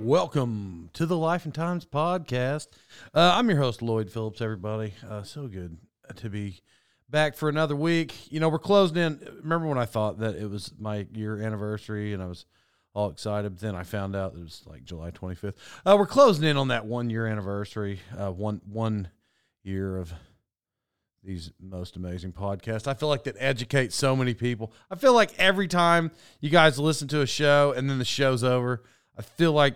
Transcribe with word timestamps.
Welcome 0.00 0.88
to 0.94 1.04
the 1.04 1.16
Life 1.16 1.44
and 1.44 1.54
Times 1.54 1.84
podcast. 1.84 2.68
Uh, 3.12 3.34
I'm 3.34 3.50
your 3.50 3.58
host, 3.58 3.82
Lloyd 3.82 4.10
Phillips, 4.10 4.40
everybody. 4.40 4.94
Uh, 5.06 5.24
so 5.24 5.46
good 5.46 5.76
to 6.16 6.30
be 6.30 6.62
back 7.10 7.36
for 7.36 7.50
another 7.50 7.76
week. 7.76 8.32
You 8.32 8.40
know, 8.40 8.48
we're 8.48 8.58
closing 8.60 8.96
in. 8.96 9.20
Remember 9.42 9.66
when 9.66 9.76
I 9.76 9.84
thought 9.84 10.18
that 10.20 10.36
it 10.36 10.48
was 10.48 10.72
my 10.78 11.06
year 11.12 11.42
anniversary 11.42 12.14
and 12.14 12.22
I 12.22 12.26
was 12.28 12.46
all 12.94 13.10
excited, 13.10 13.56
but 13.56 13.60
then 13.60 13.74
I 13.74 13.82
found 13.82 14.16
out 14.16 14.32
it 14.32 14.40
was 14.40 14.62
like 14.64 14.84
July 14.84 15.10
25th. 15.10 15.52
Uh, 15.84 15.96
we're 15.98 16.06
closing 16.06 16.48
in 16.48 16.56
on 16.56 16.68
that 16.68 16.86
one 16.86 17.10
year 17.10 17.26
anniversary, 17.26 18.00
uh, 18.18 18.32
one, 18.32 18.62
one 18.64 19.10
year 19.64 19.98
of 19.98 20.14
these 21.22 21.52
most 21.60 21.96
amazing 21.96 22.32
podcasts. 22.32 22.88
I 22.88 22.94
feel 22.94 23.10
like 23.10 23.24
that 23.24 23.36
educates 23.38 23.96
so 23.96 24.16
many 24.16 24.32
people. 24.32 24.72
I 24.90 24.94
feel 24.94 25.12
like 25.12 25.38
every 25.38 25.68
time 25.68 26.10
you 26.40 26.48
guys 26.48 26.78
listen 26.78 27.06
to 27.08 27.20
a 27.20 27.26
show 27.26 27.74
and 27.76 27.90
then 27.90 27.98
the 27.98 28.06
show's 28.06 28.42
over, 28.42 28.82
I 29.18 29.20
feel 29.20 29.52
like 29.52 29.74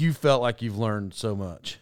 you 0.00 0.12
felt 0.12 0.42
like 0.42 0.62
you've 0.62 0.78
learned 0.78 1.14
so 1.14 1.34
much. 1.34 1.78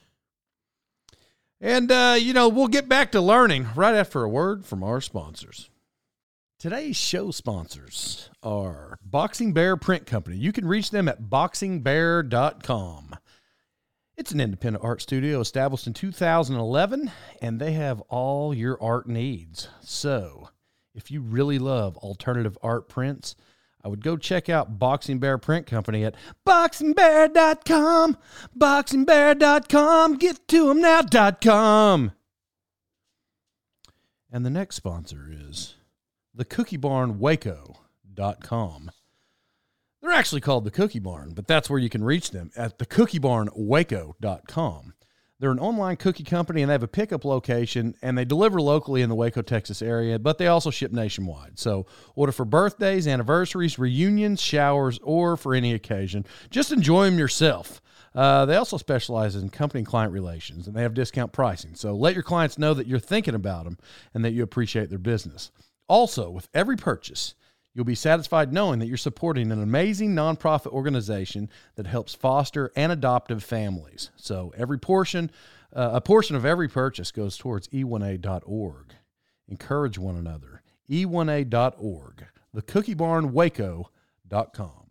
And, 1.61 1.91
uh, 1.91 2.17
you 2.19 2.33
know, 2.33 2.49
we'll 2.49 2.69
get 2.69 2.89
back 2.89 3.13
to 3.13 3.21
learning 3.21 3.69
right 3.75 3.95
after 3.95 4.23
a 4.23 4.29
word 4.29 4.65
from 4.65 4.83
our 4.83 5.01
sponsors. 5.01 5.71
Today's 6.59 6.97
show 6.97 7.31
sponsors 7.31 8.31
are 8.43 8.99
Boxing 9.03 9.53
Bear 9.53 9.77
Print 9.77 10.07
Company. 10.07 10.37
You 10.37 10.53
can 10.53 10.67
reach 10.67 10.91
them 10.91 11.09
at 11.09 11.23
boxingbear.com. 11.23 13.17
It's 14.17 14.33
an 14.33 14.41
independent 14.41 14.83
art 14.83 15.03
studio 15.03 15.41
established 15.41 15.87
in 15.87 15.93
2011, 15.93 17.11
and 17.43 17.61
they 17.61 17.73
have 17.73 18.01
all 18.03 18.55
your 18.55 18.83
art 18.83 19.07
needs. 19.07 19.69
So, 19.83 20.49
if 20.95 21.11
you 21.11 21.21
really 21.21 21.59
love 21.59 21.99
alternative 21.99 22.57
art 22.63 22.89
prints, 22.89 23.37
I 23.83 23.89
would 23.89 24.03
go 24.03 24.17
check 24.17 24.49
out 24.49 24.79
Boxing 24.79 25.19
Bear 25.19 25.39
Print 25.39 25.67
Company 25.67 26.05
at 26.05 26.15
boxingbear.com. 26.47 28.17
Boxingbear.com. 28.59 30.17
Get 30.17 30.49
to 30.49 30.69
them 30.69 30.81
now.com. 30.81 32.13
And 34.31 34.45
the 34.45 34.51
next 34.51 34.77
sponsor 34.77 35.31
is 35.31 35.77
the 36.35 36.45
Cookie 36.45 36.77
Barn 36.77 37.19
Waco.com. 37.19 38.91
They're 40.03 40.11
actually 40.11 40.41
called 40.41 40.65
the 40.65 40.71
Cookie 40.71 40.99
Barn, 40.99 41.33
but 41.35 41.47
that's 41.47 41.71
where 41.71 41.79
you 41.79 41.89
can 41.89 42.05
reach 42.05 42.31
them 42.31 42.51
at 42.57 42.79
the 42.79 42.87
cookiebarnwaco.com. 42.87 44.93
They're 45.39 45.51
an 45.51 45.59
online 45.59 45.97
cookie 45.97 46.25
company 46.25 46.63
and 46.63 46.71
they 46.71 46.75
have 46.75 46.83
a 46.83 46.89
pickup 46.89 47.25
location 47.25 47.95
and 48.01 48.17
they 48.17 48.25
deliver 48.25 48.61
locally 48.61 49.03
in 49.03 49.11
the 49.11 49.15
Waco, 49.15 49.43
Texas 49.43 49.83
area, 49.83 50.19
but 50.19 50.39
they 50.39 50.47
also 50.47 50.71
ship 50.71 50.93
nationwide. 50.93 51.59
So 51.59 51.87
order 52.15 52.33
for 52.33 52.47
birthdays, 52.47 53.07
anniversaries, 53.07 53.79
reunions, 53.79 54.41
showers, 54.41 54.99
or 55.03 55.37
for 55.37 55.55
any 55.55 55.75
occasion. 55.75 56.25
Just 56.51 56.73
enjoy 56.73 57.05
them 57.05 57.19
yourself. 57.19 57.83
Uh, 58.15 58.47
they 58.47 58.57
also 58.57 58.79
specialize 58.79 59.37
in 59.37 59.51
company 59.51 59.85
client 59.85 60.11
relations 60.11 60.67
and 60.67 60.75
they 60.75 60.81
have 60.81 60.95
discount 60.95 61.33
pricing. 61.33 61.75
So 61.75 61.95
let 61.95 62.15
your 62.15 62.23
clients 62.23 62.57
know 62.57 62.73
that 62.73 62.87
you're 62.87 62.99
thinking 62.99 63.35
about 63.35 63.65
them 63.65 63.77
and 64.15 64.25
that 64.25 64.33
you 64.33 64.43
appreciate 64.43 64.89
their 64.89 64.99
business. 64.99 65.51
Also, 65.87 66.31
with 66.31 66.49
every 66.55 66.77
purchase, 66.77 67.35
You'll 67.77 67.85
be 67.85 67.95
satisfied 67.95 68.55
knowing 68.55 68.79
that 68.79 68.87
you're 68.87 68.97
supporting 68.97 69.53
an 69.53 69.63
amazing 69.63 70.15
nonprofit 70.15 70.69
organization 70.69 71.51
that 71.75 71.87
helps 71.87 72.15
foster 72.15 72.73
and 72.75 72.91
adoptive 72.91 73.45
families. 73.45 74.09
So 74.17 74.55
every 74.57 74.79
portion, 74.79 75.31
uh, 75.75 75.91
a 75.93 76.01
portion 76.01 76.37
of 76.37 76.47
every 76.47 76.69
purchase 76.69 77.13
goes 77.13 77.37
towards 77.37 77.69
e1a.org. 77.69 78.95
Encourage 79.47 79.99
one 79.99 80.17
another. 80.17 80.63
e1a.org. 80.89 82.25
The 82.55 82.63
Cookie 82.63 82.95
Barn 82.95 83.35
Waco.com. 83.35 84.87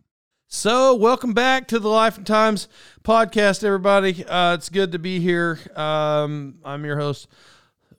So, 0.47 0.94
welcome 0.94 1.34
back 1.34 1.67
to 1.69 1.79
the 1.79 1.90
Life 1.90 2.17
and 2.17 2.28
Times 2.28 2.67
podcast, 3.03 3.63
everybody. 3.63 4.23
Uh, 4.23 4.53
it's 4.53 4.69
good 4.69 4.91
to 4.91 5.00
be 5.00 5.19
here. 5.19 5.57
Um, 5.75 6.59
I'm 6.63 6.85
your 6.85 7.00
host 7.00 7.28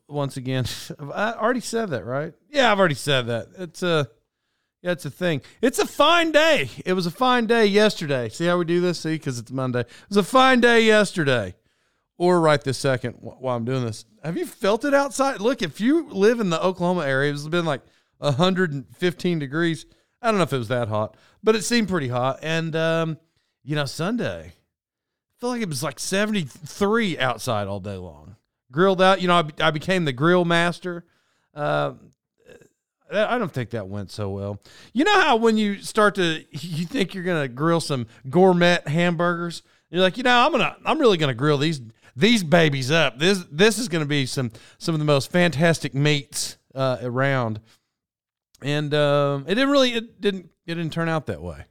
once 0.06 0.36
again. 0.36 0.64
I 1.12 1.32
already 1.32 1.58
said 1.58 1.90
that, 1.90 2.04
right? 2.04 2.34
Yeah, 2.50 2.70
I've 2.70 2.78
already 2.78 2.94
said 2.94 3.26
that. 3.26 3.48
It's 3.58 3.82
a 3.82 3.88
uh, 3.88 4.04
that's 4.86 5.02
the 5.02 5.10
thing. 5.10 5.42
It's 5.60 5.80
a 5.80 5.86
fine 5.86 6.30
day. 6.30 6.70
It 6.84 6.92
was 6.92 7.06
a 7.06 7.10
fine 7.10 7.46
day 7.46 7.66
yesterday. 7.66 8.28
See 8.28 8.46
how 8.46 8.56
we 8.56 8.64
do 8.64 8.80
this? 8.80 9.00
See, 9.00 9.14
because 9.14 9.36
it's 9.40 9.50
Monday. 9.50 9.80
It 9.80 9.88
was 10.08 10.16
a 10.16 10.22
fine 10.22 10.60
day 10.60 10.82
yesterday. 10.84 11.56
Or 12.18 12.40
right 12.40 12.62
this 12.62 12.78
second 12.78 13.14
while 13.14 13.56
I'm 13.56 13.64
doing 13.64 13.84
this. 13.84 14.04
Have 14.22 14.36
you 14.36 14.46
felt 14.46 14.84
it 14.84 14.94
outside? 14.94 15.40
Look, 15.40 15.60
if 15.60 15.80
you 15.80 16.08
live 16.10 16.38
in 16.38 16.50
the 16.50 16.62
Oklahoma 16.62 17.04
area, 17.04 17.32
it's 17.32 17.48
been 17.48 17.64
like 17.64 17.82
115 18.18 19.38
degrees. 19.40 19.86
I 20.22 20.28
don't 20.28 20.38
know 20.38 20.44
if 20.44 20.52
it 20.52 20.58
was 20.58 20.68
that 20.68 20.86
hot, 20.86 21.16
but 21.42 21.56
it 21.56 21.62
seemed 21.62 21.88
pretty 21.88 22.08
hot. 22.08 22.38
And, 22.42 22.76
um, 22.76 23.18
you 23.64 23.74
know, 23.74 23.86
Sunday, 23.86 24.52
I 24.52 25.40
feel 25.40 25.50
like 25.50 25.62
it 25.62 25.68
was 25.68 25.82
like 25.82 25.98
73 25.98 27.18
outside 27.18 27.66
all 27.66 27.80
day 27.80 27.96
long. 27.96 28.36
Grilled 28.70 29.02
out. 29.02 29.20
You 29.20 29.26
know, 29.26 29.34
I, 29.34 29.66
I 29.66 29.70
became 29.72 30.04
the 30.04 30.12
grill 30.12 30.44
master. 30.44 31.04
Uh, 31.52 31.94
I 33.12 33.38
don't 33.38 33.52
think 33.52 33.70
that 33.70 33.88
went 33.88 34.10
so 34.10 34.30
well. 34.30 34.60
You 34.92 35.04
know 35.04 35.20
how 35.20 35.36
when 35.36 35.56
you 35.56 35.80
start 35.82 36.16
to 36.16 36.44
you 36.50 36.86
think 36.86 37.14
you're 37.14 37.24
gonna 37.24 37.48
grill 37.48 37.80
some 37.80 38.06
gourmet 38.28 38.80
hamburgers, 38.86 39.62
you're 39.90 40.02
like, 40.02 40.16
you 40.16 40.22
know, 40.22 40.44
I'm 40.44 40.52
gonna 40.52 40.76
I'm 40.84 40.98
really 40.98 41.18
gonna 41.18 41.34
grill 41.34 41.58
these 41.58 41.80
these 42.16 42.42
babies 42.42 42.90
up. 42.90 43.18
This 43.18 43.44
this 43.50 43.78
is 43.78 43.88
gonna 43.88 44.06
be 44.06 44.26
some 44.26 44.50
some 44.78 44.94
of 44.94 44.98
the 44.98 45.04
most 45.04 45.30
fantastic 45.30 45.94
meats 45.94 46.58
uh, 46.74 46.98
around. 47.02 47.60
And 48.62 48.92
um, 48.94 49.44
it 49.46 49.54
didn't 49.54 49.70
really 49.70 49.92
it 49.92 50.20
didn't 50.20 50.50
it 50.66 50.74
didn't 50.74 50.92
turn 50.92 51.08
out 51.08 51.26
that 51.26 51.42
way. 51.42 51.64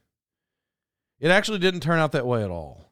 It 1.19 1.31
actually 1.31 1.59
didn't 1.59 1.79
turn 1.79 1.99
out 1.99 2.11
that 2.11 2.25
way 2.27 2.43
at 2.43 2.49
all. 2.49 2.84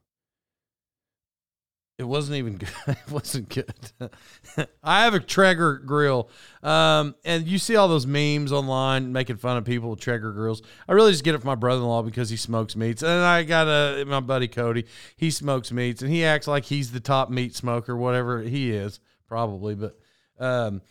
It 2.00 2.06
wasn't 2.06 2.38
even 2.38 2.58
good. 2.58 2.70
it 2.88 3.12
wasn't 3.12 3.50
good. 3.50 3.74
I 4.84 5.04
have 5.04 5.14
a 5.14 5.20
Traeger 5.20 5.78
grill, 5.78 6.28
um, 6.64 7.14
and 7.24 7.48
you 7.48 7.59
see 7.59 7.76
all 7.76 7.88
those 7.88 8.08
memes 8.08 8.52
online 8.52 9.12
making 9.14 9.38
fun 9.38 9.58
of 9.58 9.66
people 9.66 9.92
with 9.92 10.00
Traeger 10.00 10.31
grills. 10.31 10.64
I 10.88 10.94
really 10.94 11.12
just 11.12 11.24
get 11.24 11.36
it 11.36 11.40
from 11.40 11.50
my 11.50 11.56
brother-in-law 11.56 12.02
because 12.02 12.31
he 12.31 12.38
smokes 12.38 12.76
meats, 12.76 13.04
and 13.04 13.12
I 13.12 13.44
got 13.44 13.68
a 13.68 14.06
my 14.06 14.22
buddy 14.22 14.48
Cody. 14.48 14.86
He 15.16 15.30
smokes 15.30 15.72
meats, 15.72 16.02
and 16.02 16.12
he 16.12 16.26
acts 16.26 16.48
like 16.48 16.66
he's 16.66 16.92
the 16.92 17.00
top 17.00 17.30
meat 17.30 17.56
smoker, 17.56 17.95
whatever 17.95 18.42
he 18.42 18.72
is, 18.72 19.00
probably. 19.28 19.75
But 19.75 20.00
um, 20.40 20.81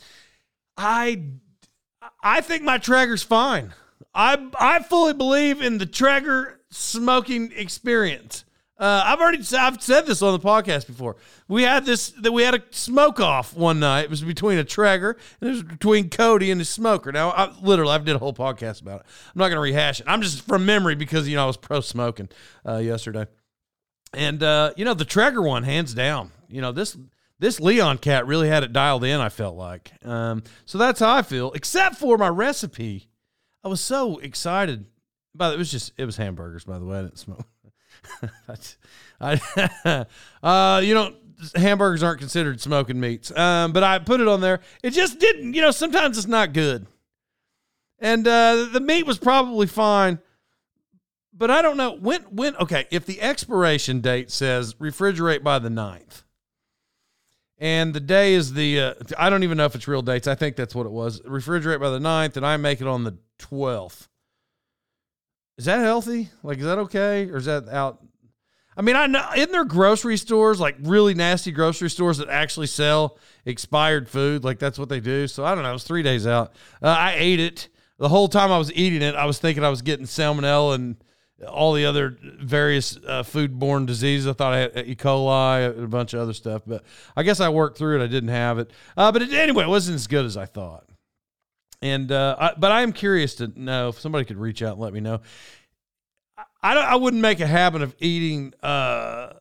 I 0.77 1.25
I 2.23 2.43
think 2.43 2.63
my 2.63 2.79
Traeger's 2.79 3.25
fine. 3.25 3.75
I 4.15 4.49
I 4.59 4.85
fully 4.85 5.15
believe 5.15 5.61
in 5.63 5.79
the 5.79 5.87
Traeger 5.87 6.61
smoking 6.71 7.53
experience. 7.57 8.45
Uh, 8.83 9.01
I've 9.07 9.21
already 9.21 9.39
I've 9.57 9.81
said 9.81 10.07
this 10.07 10.23
on 10.23 10.33
the 10.33 10.45
podcast 10.45 10.89
before. 10.89 11.15
We 11.47 11.63
had 11.63 11.87
this 11.87 12.09
that 12.19 12.33
we 12.33 12.43
had 12.43 12.57
a 12.57 12.63
smoke 12.71 13.21
off 13.21 13.55
won 13.55 13.79
night. 13.79 14.07
It 14.07 14.11
was 14.11 14.23
between 14.23 14.59
a 14.59 14.65
Traeger 14.65 15.17
and 15.41 15.51
it 15.51 15.53
was 15.53 15.63
between 15.63 16.11
Cody 16.11 16.51
and 16.51 16.61
his 16.61 16.69
smoker. 16.69 17.13
Now, 17.13 17.31
I, 17.31 17.55
literally, 17.63 17.93
I've 17.93 18.05
did 18.05 18.17
a 18.17 18.19
whole 18.19 18.35
podcast 18.35 18.83
about 18.83 19.03
it. 19.03 19.07
I'm 19.33 19.39
not 19.39 19.51
going 19.51 19.59
to 19.59 19.61
rehash 19.61 20.01
it. 20.01 20.07
I'm 20.09 20.21
just 20.21 20.43
from 20.49 20.67
memory 20.67 20.97
because 20.97 21.29
you 21.29 21.37
know 21.37 21.45
I 21.45 21.47
was 21.47 21.57
pro 21.57 21.81
smoking 21.81 22.29
uh, 22.67 22.79
yesterday, 22.79 23.29
and 24.15 24.43
uh, 24.43 24.73
you 24.77 24.85
know 24.85 24.95
the 24.95 25.05
Traeger 25.05 25.43
one, 25.43 25.63
hands 25.63 25.95
down. 25.95 26.33
You 26.49 26.61
know 26.61 26.73
this 26.73 26.97
this 27.39 27.61
Leon 27.61 27.99
cat 27.99 28.27
really 28.27 28.49
had 28.49 28.65
it 28.65 28.73
dialed 28.73 29.05
in. 29.05 29.21
I 29.21 29.29
felt 29.29 29.57
like 29.57 29.93
um, 30.05 30.43
so 30.65 30.77
that's 30.77 30.99
how 30.99 31.15
I 31.15 31.23
feel. 31.23 31.53
Except 31.53 31.95
for 31.95 32.19
my 32.19 32.29
recipe, 32.29 33.09
I 33.63 33.69
was 33.69 33.81
so 33.81 34.19
excited. 34.19 34.87
But 35.37 35.55
it 35.55 35.57
was 35.57 35.71
just 35.71 35.93
it 35.97 36.05
was 36.05 36.17
hamburgers, 36.17 36.65
by 36.65 36.81
the 36.81 36.85
way. 36.85 36.99
I 36.99 37.03
didn't 37.03 37.21
smoke. 37.21 37.47
I, 39.21 40.07
uh, 40.43 40.81
you 40.83 40.95
know, 40.95 41.15
hamburgers 41.55 42.03
aren't 42.03 42.21
considered 42.21 42.61
smoking 42.61 43.01
meats. 43.01 43.37
Um, 43.37 43.73
but 43.73 43.83
I 43.83 43.99
put 43.99 44.21
it 44.21 44.29
on 44.29 44.41
there. 44.41 44.61
It 44.83 44.91
just 44.91 45.19
didn't, 45.19 45.55
you 45.55 45.63
know, 45.63 45.71
sometimes 45.71 46.19
it's 46.19 46.27
not 46.27 46.53
good. 46.53 46.87
And 47.99 48.27
uh, 48.27 48.69
the 48.73 48.81
meat 48.81 49.07
was 49.07 49.19
probably 49.19 49.67
fine. 49.67 50.19
But 51.33 51.51
I 51.51 51.63
don't 51.63 51.77
know 51.77 51.97
when 51.97 52.23
when 52.25 52.55
okay, 52.57 52.87
if 52.91 53.07
the 53.07 53.21
expiration 53.21 54.01
date 54.01 54.31
says 54.31 54.75
refrigerate 54.75 55.43
by 55.43 55.59
the 55.59 55.71
9th. 55.71 56.25
And 57.59 57.95
the 57.95 58.01
day 58.01 58.35
is 58.35 58.53
the 58.53 58.81
uh, 58.81 58.95
I 59.17 59.31
don't 59.31 59.43
even 59.43 59.57
know 59.57 59.65
if 59.65 59.75
it's 59.75 59.89
real 59.89 60.03
dates. 60.03 60.27
I 60.27 60.35
think 60.35 60.57
that's 60.57 60.75
what 60.75 60.85
it 60.85 60.93
was. 60.93 61.21
Refrigerate 61.23 61.81
by 61.81 61.91
the 61.91 62.01
9th 62.01 62.37
and 62.37 62.45
I 62.45 62.57
make 62.59 62.81
it 62.81 62.87
on 62.87 63.05
the 63.05 63.17
12th. 63.39 64.09
Is 65.63 65.67
that 65.67 65.79
healthy? 65.79 66.29
Like 66.43 66.59
is 66.59 66.65
that 66.65 66.79
okay 66.79 67.31
or 67.31 67.37
is 67.37 67.45
that 67.45 67.69
out 67.69 68.03
I 68.77 68.83
mean, 68.83 68.97
I 68.97 69.07
know 69.07 69.25
in 69.37 69.53
there 69.53 69.65
grocery 69.65 70.17
stores, 70.17 70.59
like 70.59 70.77
really 70.81 71.15
nasty 71.15 71.53
grocery 71.53 71.89
stores 71.89 72.19
that 72.19 72.29
actually 72.29 72.67
sell 72.67 73.17
expired 73.45 74.09
food. 74.09 74.43
Like 74.43 74.59
that's 74.59 74.77
what 74.77 74.89
they 74.89 74.99
do. 74.99 75.29
So 75.29 75.45
I 75.45 75.55
don't 75.55 75.63
know. 75.63 75.71
It 75.71 75.75
was 75.75 75.85
three 75.85 76.03
days 76.03 76.27
out. 76.27 76.53
Uh, 76.83 76.89
I 76.89 77.15
ate 77.17 77.39
it. 77.39 77.69
The 77.99 78.09
whole 78.09 78.27
time 78.27 78.51
I 78.51 78.59
was 78.59 78.73
eating 78.73 79.03
it, 79.03 79.15
I 79.15 79.27
was 79.27 79.39
thinking 79.39 79.63
I 79.63 79.69
was 79.69 79.83
getting 79.83 80.07
salmonella 80.07 80.75
and 80.75 80.97
all 81.47 81.75
the 81.75 81.85
other 81.85 82.19
various 82.41 82.97
uh, 82.97 83.23
foodborne 83.23 83.87
diseases. 83.87 84.27
I 84.27 84.33
thought 84.33 84.53
I 84.53 84.59
had 84.59 84.89
E. 84.89 84.97
coli 84.97 85.71
and 85.71 85.85
a 85.85 85.87
bunch 85.87 86.13
of 86.13 86.19
other 86.19 86.33
stuff, 86.33 86.63
but 86.67 86.83
I 87.17 87.23
guess 87.23 87.39
I 87.39 87.51
worked 87.51 87.79
through 87.79 88.01
it. 88.01 88.05
I 88.05 88.09
didn't 88.09 88.31
have 88.31 88.59
it. 88.59 88.73
Uh, 88.97 89.13
but 89.13 89.23
it, 89.23 89.33
anyway, 89.33 89.63
it 89.63 89.69
wasn't 89.69 89.95
as 89.95 90.09
good 90.09 90.25
as 90.25 90.37
I 90.37 90.47
thought. 90.47 90.89
And 91.83 92.11
uh, 92.11 92.37
I, 92.39 92.53
but 92.57 92.73
I 92.73 92.83
am 92.83 92.93
curious 92.93 93.35
to 93.37 93.53
know 93.57 93.89
if 93.89 94.01
somebody 94.01 94.25
could 94.25 94.39
reach 94.39 94.63
out 94.63 94.75
and 94.75 94.81
let 94.81 94.93
me 94.93 95.01
know 95.01 95.21
I 96.63 96.75
I 96.75 96.95
wouldn't 96.97 97.23
make 97.23 97.41
a 97.41 97.47
habit 97.47 97.83
of 97.83 97.95
eating 97.99 98.55
uh, 98.63 99.35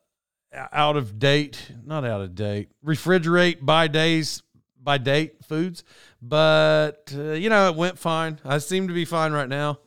out 0.71 0.97
of 0.97 1.19
date, 1.19 1.71
not 1.85 2.03
out 2.03 2.21
of 2.21 2.35
date, 2.35 2.69
refrigerate 2.85 3.63
by 3.63 3.87
days 3.87 4.41
by 4.83 4.97
date 4.97 5.45
foods, 5.45 5.83
but 6.21 7.13
uh, 7.15 7.33
you 7.33 7.49
know 7.49 7.69
it 7.69 7.75
went 7.75 7.99
fine. 7.99 8.39
I 8.43 8.57
seem 8.57 8.87
to 8.87 8.93
be 8.93 9.05
fine 9.05 9.31
right 9.31 9.49
now. 9.49 9.79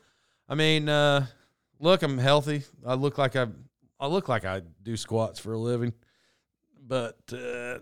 I 0.48 0.54
mean, 0.54 0.88
uh, 0.88 1.26
look, 1.80 2.02
I'm 2.02 2.18
healthy. 2.18 2.62
I 2.86 2.94
look 2.94 3.18
like 3.18 3.34
I 3.34 3.48
I 3.98 4.06
look 4.06 4.28
like 4.28 4.44
I 4.44 4.62
do 4.82 4.96
squats 4.96 5.40
for 5.40 5.52
a 5.52 5.58
living, 5.58 5.92
but 6.80 7.18
uh, 7.32 7.78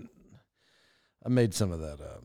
I 1.24 1.28
made 1.28 1.52
some 1.52 1.72
of 1.72 1.80
that 1.80 2.00
up. 2.00 2.24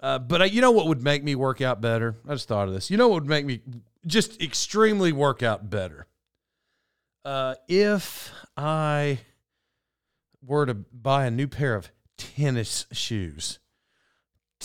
Uh, 0.00 0.18
but 0.18 0.42
I, 0.42 0.44
you 0.46 0.60
know 0.60 0.70
what 0.70 0.86
would 0.86 1.02
make 1.02 1.24
me 1.24 1.34
work 1.34 1.60
out 1.60 1.80
better? 1.80 2.16
I 2.28 2.34
just 2.34 2.48
thought 2.48 2.68
of 2.68 2.74
this. 2.74 2.90
You 2.90 2.96
know 2.96 3.08
what 3.08 3.22
would 3.22 3.28
make 3.28 3.46
me 3.46 3.60
just 4.06 4.40
extremely 4.42 5.12
work 5.12 5.42
out 5.42 5.70
better? 5.70 6.06
Uh, 7.24 7.54
if 7.66 8.32
I 8.56 9.20
were 10.44 10.66
to 10.66 10.74
buy 10.74 11.26
a 11.26 11.30
new 11.30 11.48
pair 11.48 11.74
of 11.74 11.90
tennis 12.16 12.86
shoes, 12.92 13.58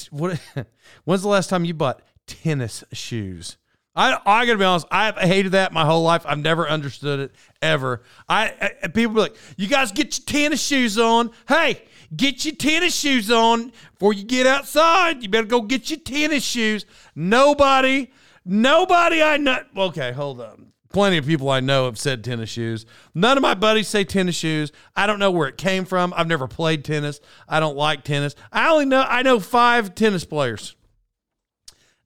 what? 0.10 0.40
When's 1.06 1.22
the 1.22 1.28
last 1.28 1.50
time 1.50 1.66
you 1.66 1.74
bought 1.74 2.02
tennis 2.28 2.84
shoes? 2.92 3.58
I 3.96 4.20
I 4.26 4.46
gotta 4.46 4.58
be 4.58 4.64
honest. 4.64 4.88
I've 4.92 5.18
hated 5.18 5.54
that 5.54 5.74
my 5.74 5.86
whole 5.86 6.04
life. 6.04 6.24
I've 6.26 6.40
never 6.40 6.68
understood 6.68 7.20
it 7.20 7.36
ever. 7.62 8.04
I, 8.30 8.74
I 8.84 8.88
people 8.88 9.16
be 9.16 9.22
like, 9.22 9.36
you 9.58 9.68
guys 9.68 9.92
get 9.92 10.18
your 10.18 10.26
tennis 10.26 10.62
shoes 10.62 10.98
on. 10.98 11.32
Hey, 11.48 11.84
get 12.16 12.46
your 12.46 12.56
tennis 12.56 12.96
shoes 12.96 13.32
on 13.32 13.72
before 13.94 14.14
you 14.14 14.24
get 14.24 14.48
outside. 14.48 15.24
You 15.24 15.30
better 15.30 15.48
go 15.48 15.62
get 15.62 15.90
your 15.90 16.00
tennis 16.00 16.44
shoes. 16.44 16.86
Nobody, 17.16 18.12
nobody 18.46 19.22
I 19.22 19.38
know. 19.38 19.64
Okay, 19.76 20.12
hold 20.12 20.42
on 20.42 20.72
plenty 20.92 21.18
of 21.18 21.26
people 21.26 21.50
I 21.50 21.60
know 21.60 21.86
have 21.86 21.98
said 21.98 22.24
tennis 22.24 22.50
shoes. 22.50 22.86
None 23.14 23.38
of 23.38 23.42
my 23.42 23.54
buddies 23.54 23.88
say 23.88 24.04
tennis 24.04 24.36
shoes. 24.36 24.72
I 24.96 25.08
don't 25.08 25.20
know 25.20 25.32
where 25.32 25.48
it 25.48 25.58
came 25.58 25.86
from. 25.86 26.14
I've 26.16 26.28
never 26.28 26.48
played 26.48 26.86
tennis. 26.86 27.20
I 27.48 27.60
don't 27.60 27.76
like 27.76 28.04
tennis. 28.04 28.36
I 28.52 28.70
only 28.70 28.86
know 28.86 29.02
I 29.08 29.22
know 29.24 29.40
five 29.40 29.96
tennis 29.96 30.26
players. 30.26 30.76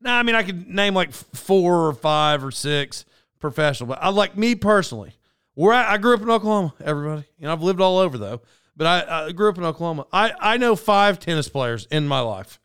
Now, 0.01 0.19
I 0.19 0.23
mean, 0.23 0.35
I 0.35 0.43
could 0.43 0.67
name 0.67 0.93
like 0.93 1.11
four 1.11 1.87
or 1.87 1.93
five 1.93 2.43
or 2.43 2.51
six 2.51 3.05
professional, 3.39 3.87
but 3.87 3.99
I 4.01 4.09
like 4.09 4.37
me 4.37 4.55
personally. 4.55 5.15
Where 5.55 5.73
I, 5.73 5.93
I 5.93 5.97
grew 5.97 6.13
up 6.13 6.21
in 6.21 6.29
Oklahoma, 6.29 6.73
everybody. 6.83 7.25
You 7.39 7.45
know, 7.45 7.53
I've 7.53 7.63
lived 7.63 7.81
all 7.81 7.97
over 7.97 8.17
though, 8.17 8.41
but 8.75 8.87
I, 8.87 9.25
I 9.27 9.31
grew 9.31 9.49
up 9.49 9.57
in 9.57 9.63
Oklahoma. 9.63 10.05
I, 10.11 10.33
I 10.39 10.57
know 10.57 10.75
five 10.75 11.19
tennis 11.19 11.49
players 11.49 11.87
in 11.91 12.07
my 12.07 12.19
life. 12.19 12.59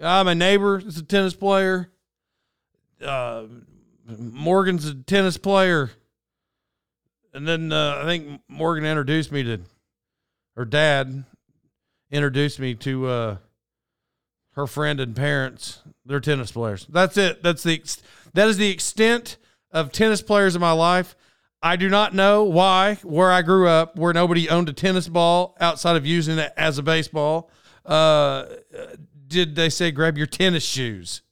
Uh, 0.00 0.24
my 0.24 0.34
neighbor 0.34 0.78
is 0.78 0.98
a 0.98 1.02
tennis 1.02 1.34
player. 1.34 1.90
Uh, 3.02 3.44
Morgan's 4.18 4.86
a 4.86 4.94
tennis 4.94 5.36
player. 5.36 5.90
And 7.32 7.46
then 7.46 7.72
uh, 7.72 8.00
I 8.02 8.04
think 8.04 8.40
Morgan 8.48 8.84
introduced 8.84 9.32
me 9.32 9.42
to 9.42 9.60
her 10.56 10.64
dad 10.64 11.24
introduced 12.10 12.58
me 12.58 12.74
to 12.74 13.06
uh, 13.06 13.36
her 14.52 14.66
friend 14.66 15.00
and 15.00 15.14
parents. 15.14 15.82
They're 16.04 16.20
tennis 16.20 16.52
players. 16.52 16.86
That's 16.88 17.16
it. 17.16 17.42
That's 17.42 17.62
the 17.62 17.82
that 18.34 18.48
is 18.48 18.56
the 18.56 18.70
extent 18.70 19.36
of 19.70 19.92
tennis 19.92 20.22
players 20.22 20.54
in 20.54 20.60
my 20.60 20.72
life. 20.72 21.16
I 21.62 21.76
do 21.76 21.88
not 21.88 22.14
know 22.14 22.44
why 22.44 22.96
where 23.02 23.32
I 23.32 23.42
grew 23.42 23.68
up, 23.68 23.96
where 23.96 24.12
nobody 24.12 24.48
owned 24.48 24.68
a 24.68 24.72
tennis 24.72 25.08
ball 25.08 25.56
outside 25.60 25.96
of 25.96 26.06
using 26.06 26.38
it 26.38 26.52
as 26.56 26.78
a 26.78 26.82
baseball. 26.82 27.50
Uh, 27.84 28.46
did 29.26 29.56
they 29.56 29.68
say 29.68 29.90
grab 29.90 30.16
your 30.16 30.26
tennis 30.26 30.64
shoes? 30.64 31.22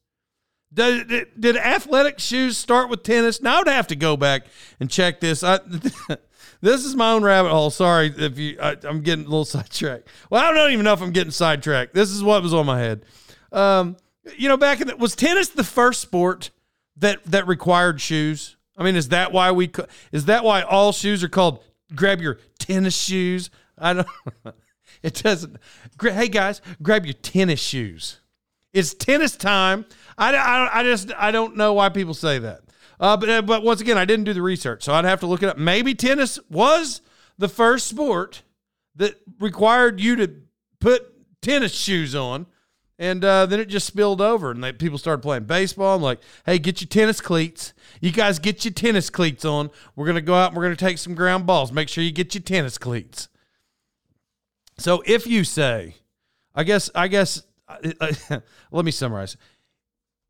Did, 0.73 1.29
did, 1.39 1.57
athletic 1.57 2.19
shoes 2.19 2.59
start 2.59 2.89
with 2.89 3.05
tennis? 3.05 3.41
Now 3.41 3.61
I'd 3.61 3.69
have 3.69 3.87
to 3.89 3.97
go 3.97 4.17
back 4.17 4.47
and 4.81 4.91
check 4.91 5.21
this. 5.21 5.45
I, 5.45 5.61
this 6.61 6.85
is 6.85 6.97
my 6.97 7.13
own 7.13 7.23
rabbit 7.23 7.51
hole. 7.51 7.71
Sorry 7.71 8.13
if 8.17 8.39
you. 8.39 8.59
I, 8.61 8.77
am 8.83 9.03
getting 9.03 9.25
a 9.25 9.29
little 9.29 9.45
sidetracked. 9.45 10.09
Well, 10.31 10.43
I 10.43 10.53
don't 10.53 10.73
even 10.73 10.85
know 10.85 10.93
if 10.93 11.01
I'm 11.01 11.13
getting 11.13 11.31
sidetracked. 11.31 11.95
This 11.95 12.11
is 12.11 12.25
what 12.25 12.43
was 12.43 12.53
on 12.53 12.67
my 12.67 12.81
head. 12.81 13.05
Um, 13.53 13.97
you 14.37 14.49
know, 14.49 14.57
back 14.57 14.81
in 14.81 14.89
the, 14.89 14.97
was 14.97 15.15
tennis 15.15 15.49
the 15.49 15.63
first 15.63 16.01
sport 16.01 16.51
that 16.97 17.23
that 17.25 17.47
required 17.47 18.01
shoes? 18.01 18.54
I 18.77 18.83
mean, 18.83 18.97
is 18.97 19.09
that 19.11 19.33
why 19.33 19.53
we? 19.53 19.71
Is 20.13 20.27
that 20.27 20.45
why 20.45 20.63
all 20.63 20.93
shoes 20.93 21.23
are 21.23 21.29
called? 21.29 21.63
Grab 21.95 22.21
your 22.21 22.39
tennis 22.59 22.97
shoes. 22.97 23.51
I 23.79 23.95
don't. 23.95 24.09
It 25.03 25.23
doesn't. 25.23 25.59
Hey 26.01 26.29
guys, 26.29 26.63
grab 26.83 27.05
your 27.05 27.13
tennis 27.13 27.61
shoes. 27.61 28.21
It's 28.73 28.95
tennis 28.95 29.37
time. 29.37 29.85
I, 30.17 30.35
I, 30.35 30.81
I 30.81 30.83
just 30.83 31.13
I 31.17 31.31
don't 31.31 31.57
know 31.57 31.75
why 31.75 31.91
people 31.91 32.15
say 32.15 32.39
that. 32.39 32.63
Uh, 32.99 33.17
but 33.17 33.29
uh, 33.29 33.43
but 33.43 33.63
once 33.63 33.83
again, 33.83 33.99
I 33.99 34.07
didn't 34.07 34.25
do 34.25 34.33
the 34.33 34.41
research, 34.41 34.83
so 34.83 34.95
I'd 34.95 35.05
have 35.05 35.21
to 35.21 35.27
look 35.27 35.43
it 35.43 35.49
up. 35.51 35.59
Maybe 35.59 35.95
tennis 35.95 36.39
was 36.49 37.03
the 37.37 37.49
first 37.49 37.87
sport 37.87 38.43
that 38.97 39.17
required 39.41 40.01
you 40.01 40.17
to 40.17 40.33
put 40.81 41.03
tennis 41.43 41.75
shoes 41.75 42.15
on, 42.15 42.47
and 42.99 43.25
uh, 43.25 43.47
then 43.47 43.61
it 43.61 43.69
just 43.69 43.87
spilled 43.87 44.21
over, 44.21 44.51
and 44.51 44.63
they, 44.63 44.73
people 44.73 44.99
started 44.99 45.23
playing 45.23 45.45
baseball. 45.45 45.97
I'm 45.97 46.03
like, 46.03 46.21
hey, 46.47 46.59
get 46.59 46.81
your 46.81 46.89
tennis 46.89 47.21
cleats. 47.21 47.73
You 48.01 48.13
guys 48.13 48.39
get 48.39 48.65
your 48.65 48.73
tennis 48.73 49.11
cleats 49.11 49.45
on. 49.45 49.71
We're 49.97 50.07
gonna 50.07 50.21
go 50.21 50.35
out 50.35 50.49
and 50.49 50.57
we're 50.57 50.65
gonna 50.65 50.77
take 50.77 50.99
some 50.99 51.15
ground 51.15 51.47
balls. 51.47 51.73
Make 51.73 51.89
sure 51.89 52.05
you 52.05 52.13
get 52.13 52.35
your 52.35 52.43
tennis 52.43 52.79
cleats. 52.79 53.29
So 54.79 55.03
if 55.07 55.27
you 55.27 55.45
say, 55.45 55.97
I 56.55 56.65
guess 56.65 56.91
I 56.95 57.09
guess 57.09 57.43
uh, 57.69 58.11
let 58.71 58.85
me 58.85 58.91
summarize 58.91 59.37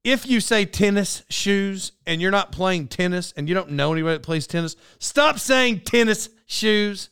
if 0.05 0.27
you 0.27 0.39
say 0.39 0.67
tennis 0.67 1.25
shoes 1.31 1.93
and 2.07 2.21
you're 2.21 2.31
not 2.31 2.53
playing 2.53 2.89
tennis 2.89 3.33
and 3.37 3.49
you 3.49 3.55
don't 3.55 3.71
know 3.71 3.93
anybody 3.93 4.17
that 4.17 4.23
plays 4.23 4.47
tennis, 4.47 4.77
stop 4.99 5.39
saying 5.39 5.81
tennis 5.81 6.29
shoes. 6.47 7.09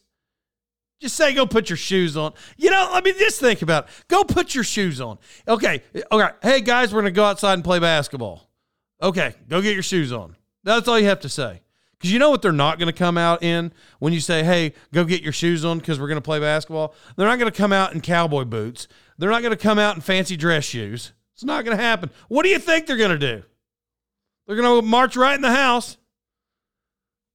Just 1.02 1.16
say 1.16 1.34
go 1.34 1.46
put 1.46 1.68
your 1.68 1.76
shoes 1.76 2.16
on. 2.16 2.32
You 2.56 2.70
know, 2.70 2.88
I 2.92 3.00
mean, 3.00 3.18
just 3.18 3.40
think 3.40 3.60
about 3.60 3.86
it. 3.86 3.90
Go 4.06 4.22
put 4.22 4.54
your 4.54 4.62
shoes 4.62 5.00
on. 5.00 5.18
Okay. 5.48 5.82
Okay. 6.12 6.28
Hey 6.40 6.60
guys, 6.60 6.94
we're 6.94 7.00
gonna 7.00 7.10
go 7.10 7.24
outside 7.24 7.54
and 7.54 7.64
play 7.64 7.80
basketball. 7.80 8.48
Okay, 9.02 9.34
go 9.48 9.60
get 9.60 9.74
your 9.74 9.82
shoes 9.82 10.12
on. 10.12 10.36
That's 10.62 10.86
all 10.86 11.00
you 11.00 11.06
have 11.06 11.18
to 11.20 11.28
say. 11.28 11.60
Because 11.98 12.12
you 12.12 12.20
know 12.20 12.30
what 12.30 12.40
they're 12.40 12.52
not 12.52 12.78
going 12.78 12.86
to 12.86 12.92
come 12.92 13.18
out 13.18 13.42
in 13.42 13.72
when 13.98 14.12
you 14.12 14.20
say, 14.20 14.44
hey, 14.44 14.74
go 14.92 15.04
get 15.04 15.22
your 15.22 15.32
shoes 15.32 15.64
on 15.64 15.78
because 15.78 16.00
we're 16.00 16.08
going 16.08 16.16
to 16.16 16.20
play 16.20 16.38
basketball? 16.40 16.94
They're 17.16 17.26
not 17.26 17.38
going 17.38 17.50
to 17.50 17.56
come 17.56 17.72
out 17.72 17.94
in 17.94 18.00
cowboy 18.00 18.44
boots. 18.44 18.88
They're 19.18 19.30
not 19.30 19.42
going 19.42 19.56
to 19.56 19.56
come 19.56 19.78
out 19.78 19.94
in 19.96 20.00
fancy 20.02 20.36
dress 20.36 20.64
shoes. 20.64 21.12
It's 21.34 21.44
not 21.44 21.64
going 21.64 21.76
to 21.76 21.82
happen. 21.82 22.10
What 22.28 22.42
do 22.42 22.48
you 22.48 22.58
think 22.58 22.86
they're 22.86 22.96
going 22.96 23.18
to 23.18 23.18
do? 23.18 23.42
They're 24.46 24.56
going 24.56 24.82
to 24.82 24.86
march 24.86 25.16
right 25.16 25.34
in 25.34 25.42
the 25.42 25.52
house 25.52 25.96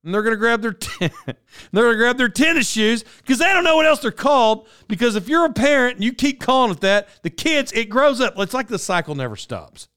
and 0.03 0.13
they're 0.13 0.21
going 0.21 0.33
to 0.33 0.39
grab 0.39 0.61
their 0.61 0.73
ten- 0.73 1.11
they're 1.25 1.83
going 1.83 1.93
to 1.93 1.97
grab 1.97 2.17
their 2.17 2.29
tennis 2.29 2.69
shoes 2.69 3.03
because 3.17 3.39
they 3.39 3.45
don't 3.45 3.63
know 3.63 3.75
what 3.75 3.85
else 3.85 3.99
they're 3.99 4.11
called. 4.11 4.67
Because 4.87 5.15
if 5.15 5.27
you're 5.27 5.45
a 5.45 5.53
parent 5.53 5.95
and 5.95 6.03
you 6.03 6.13
keep 6.13 6.39
calling 6.39 6.71
it 6.71 6.81
that, 6.81 7.09
the 7.23 7.29
kids 7.29 7.71
it 7.73 7.89
grows 7.89 8.21
up. 8.21 8.33
It's 8.37 8.53
like 8.53 8.67
the 8.67 8.79
cycle 8.79 9.15
never 9.15 9.35
stops, 9.35 9.87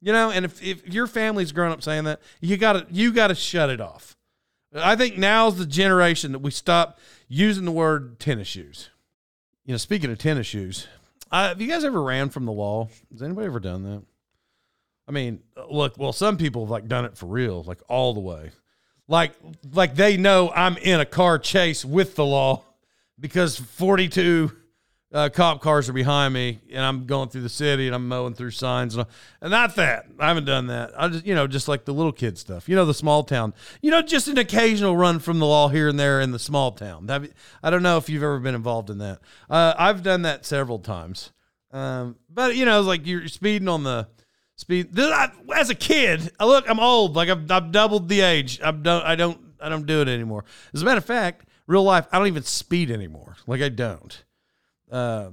you 0.00 0.12
know. 0.12 0.30
And 0.30 0.44
if, 0.44 0.62
if 0.62 0.86
your 0.88 1.06
family's 1.06 1.52
grown 1.52 1.72
up 1.72 1.82
saying 1.82 2.04
that, 2.04 2.20
you 2.40 2.56
got 2.56 2.74
to 2.74 2.86
you 2.90 3.12
got 3.12 3.28
to 3.28 3.34
shut 3.34 3.70
it 3.70 3.80
off. 3.80 4.16
I 4.74 4.96
think 4.96 5.16
now's 5.16 5.56
the 5.56 5.66
generation 5.66 6.32
that 6.32 6.40
we 6.40 6.50
stop 6.50 6.98
using 7.26 7.64
the 7.64 7.72
word 7.72 8.18
tennis 8.18 8.48
shoes. 8.48 8.90
You 9.64 9.72
know, 9.72 9.78
speaking 9.78 10.10
of 10.10 10.18
tennis 10.18 10.46
shoes, 10.46 10.86
uh, 11.30 11.48
have 11.48 11.60
you 11.60 11.68
guys 11.68 11.84
ever 11.84 12.02
ran 12.02 12.30
from 12.30 12.44
the 12.44 12.52
wall? 12.52 12.90
Has 13.12 13.22
anybody 13.22 13.46
ever 13.46 13.60
done 13.60 13.82
that? 13.84 14.02
I 15.06 15.10
mean, 15.10 15.40
look, 15.70 15.96
well, 15.96 16.12
some 16.12 16.36
people 16.36 16.64
have 16.64 16.70
like 16.70 16.86
done 16.86 17.06
it 17.06 17.16
for 17.16 17.26
real, 17.26 17.62
like 17.62 17.80
all 17.88 18.12
the 18.12 18.20
way. 18.20 18.50
Like 19.08 19.32
like 19.72 19.94
they 19.94 20.16
know 20.16 20.52
I'm 20.54 20.76
in 20.76 21.00
a 21.00 21.06
car 21.06 21.38
chase 21.38 21.84
with 21.84 22.14
the 22.14 22.24
law 22.24 22.62
because 23.18 23.58
42 23.58 24.52
uh, 25.10 25.30
cop 25.30 25.62
cars 25.62 25.88
are 25.88 25.94
behind 25.94 26.34
me 26.34 26.60
and 26.70 26.84
I'm 26.84 27.06
going 27.06 27.30
through 27.30 27.40
the 27.40 27.48
city 27.48 27.86
and 27.86 27.96
I'm 27.96 28.06
mowing 28.06 28.34
through 28.34 28.50
signs 28.50 28.94
and, 28.94 29.06
and 29.40 29.50
not 29.50 29.74
that 29.76 30.04
I 30.20 30.28
haven't 30.28 30.44
done 30.44 30.66
that. 30.66 30.92
I 30.96 31.08
just 31.08 31.26
you 31.26 31.34
know 31.34 31.46
just 31.46 31.66
like 31.66 31.86
the 31.86 31.94
little 31.94 32.12
kid 32.12 32.36
stuff. 32.36 32.68
You 32.68 32.76
know 32.76 32.84
the 32.84 32.94
small 32.94 33.24
town. 33.24 33.54
You 33.80 33.90
know 33.90 34.02
just 34.02 34.28
an 34.28 34.36
occasional 34.36 34.96
run 34.96 35.18
from 35.18 35.38
the 35.38 35.46
law 35.46 35.68
here 35.68 35.88
and 35.88 35.98
there 35.98 36.20
in 36.20 36.30
the 36.30 36.38
small 36.38 36.72
town. 36.72 37.08
I 37.62 37.70
don't 37.70 37.82
know 37.82 37.96
if 37.96 38.10
you've 38.10 38.22
ever 38.22 38.38
been 38.38 38.54
involved 38.54 38.90
in 38.90 38.98
that. 38.98 39.20
Uh, 39.48 39.74
I've 39.78 40.02
done 40.02 40.22
that 40.22 40.44
several 40.44 40.78
times. 40.78 41.32
Um, 41.70 42.16
but 42.28 42.56
you 42.56 42.66
know, 42.66 42.82
like 42.82 43.06
you're 43.06 43.28
speeding 43.28 43.68
on 43.68 43.84
the 43.84 44.08
speed. 44.58 44.98
I, 44.98 45.30
as 45.56 45.70
a 45.70 45.74
kid, 45.74 46.30
I 46.38 46.44
look, 46.44 46.68
I'm 46.68 46.80
old. 46.80 47.16
Like 47.16 47.30
I've, 47.30 47.50
I've 47.50 47.72
doubled 47.72 48.08
the 48.08 48.20
age. 48.20 48.60
I've 48.60 48.82
done, 48.82 49.02
I 49.04 49.14
don't, 49.14 49.40
I 49.60 49.68
don't 49.68 49.86
do 49.86 50.02
it 50.02 50.08
anymore. 50.08 50.44
As 50.74 50.82
a 50.82 50.84
matter 50.84 50.98
of 50.98 51.04
fact, 51.04 51.46
real 51.66 51.84
life, 51.84 52.06
I 52.12 52.18
don't 52.18 52.26
even 52.26 52.42
speed 52.42 52.90
anymore. 52.90 53.36
Like 53.46 53.62
I 53.62 53.70
don't. 53.70 54.24
Uh, 54.90 55.30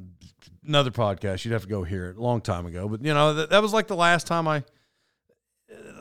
another 0.65 0.91
podcast, 0.91 1.44
you'd 1.44 1.51
have 1.51 1.63
to 1.63 1.67
go 1.67 1.84
hear 1.84 2.10
it 2.10 2.17
a 2.17 2.22
long 2.22 2.41
time 2.41 2.65
ago. 2.65 2.88
But 2.88 3.03
you 3.03 3.13
know, 3.13 3.34
that, 3.34 3.50
that 3.50 3.62
was 3.62 3.74
like 3.74 3.88
the 3.88 3.96
last 3.96 4.27
time 4.27 4.48
I, 4.48 4.63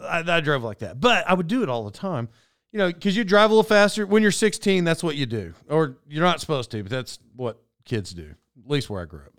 I, 0.03 0.23
I 0.27 0.41
drove 0.41 0.63
like 0.63 0.79
that. 0.79 1.01
But 1.01 1.29
I 1.29 1.35
would 1.35 1.49
do 1.49 1.63
it 1.63 1.69
all 1.69 1.85
the 1.85 1.97
time. 1.97 2.29
You 2.73 2.79
know, 2.79 2.89
because 2.89 3.17
you 3.17 3.23
drive 3.23 3.51
a 3.51 3.55
little 3.55 3.63
faster 3.63 4.05
when 4.05 4.21
you're 4.23 4.33
16. 4.33 4.83
That's 4.85 5.03
what 5.03 5.15
you 5.15 5.27
do, 5.27 5.55
or 5.69 5.99
you're 6.09 6.25
not 6.25 6.41
supposed 6.41 6.73
to, 6.73 6.83
but 6.83 6.91
that's 6.91 7.21
what 7.37 7.63
kids 7.85 8.13
do. 8.13 8.35
At 8.65 8.71
least 8.71 8.91
where 8.91 9.01
I 9.01 9.05
grew 9.05 9.21
up. 9.21 9.35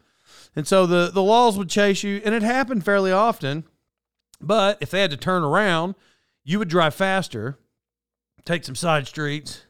And 0.56 0.66
so 0.66 0.86
the, 0.86 1.12
the 1.14 1.22
laws 1.22 1.58
would 1.58 1.70
chase 1.70 2.02
you, 2.02 2.22
and 2.24 2.34
it 2.34 2.44
happened 2.44 2.86
fairly 2.86 3.12
often. 3.12 3.66
But 4.42 4.78
if 4.82 4.92
they 4.92 5.02
had 5.02 5.12
to 5.12 5.18
turn 5.18 5.44
around, 5.44 5.96
you 6.44 6.60
would 6.60 6.68
drive 6.68 6.94
faster, 6.94 7.58
take 8.46 8.64
some 8.64 8.76
side 8.76 9.08
streets, 9.08 9.66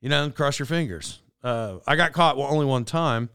you 0.00 0.08
know, 0.08 0.24
and 0.24 0.34
cross 0.34 0.58
your 0.58 0.66
fingers. 0.66 1.20
Uh, 1.42 1.78
I 1.86 1.96
got 1.96 2.12
caught 2.12 2.36
only 2.36 2.66
one 2.66 2.84
time. 2.84 3.30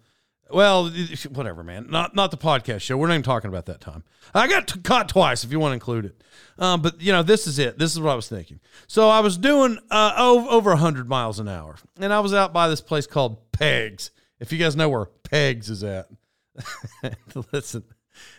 Well, 0.52 0.92
whatever, 1.32 1.64
man. 1.64 1.88
Not 1.90 2.16
not 2.16 2.30
the 2.30 2.38
podcast 2.38 2.82
show. 2.82 2.98
We're 2.98 3.08
not 3.08 3.16
even 3.16 3.24
talking 3.24 3.48
about 3.48 3.66
that 3.66 3.82
time. 3.82 4.04
I 4.34 4.48
got 4.48 4.68
t- 4.68 4.80
caught 4.80 5.10
twice, 5.10 5.44
if 5.44 5.52
you 5.52 5.60
want 5.60 5.72
to 5.72 5.76
include 5.76 6.06
it. 6.06 6.24
Um, 6.60 6.84
but 6.84 7.02
you 7.02 7.12
know, 7.12 7.24
this 7.24 7.48
is 7.48 7.58
it. 7.58 7.80
This 7.80 7.94
is 7.94 8.00
what 8.00 8.12
I 8.12 8.16
was 8.16 8.30
thinking. 8.30 8.60
So 8.86 9.10
I 9.10 9.22
was 9.22 9.38
doing 9.40 9.80
uh, 9.90 10.14
over, 10.18 10.48
over 10.48 10.76
hundred 10.76 11.10
miles 11.10 11.40
an 11.40 11.48
hour, 11.48 11.78
and 12.00 12.14
I 12.14 12.20
was 12.20 12.32
out 12.32 12.54
by 12.54 12.68
this 12.68 12.80
place 12.80 13.08
called 13.08 13.52
Pegs. 13.54 14.12
If 14.40 14.52
you 14.52 14.60
guys 14.60 14.76
know 14.76 14.88
where 14.88 15.06
Pegs 15.06 15.72
is 15.72 15.84
at, 15.84 16.10
Listen, 17.52 17.84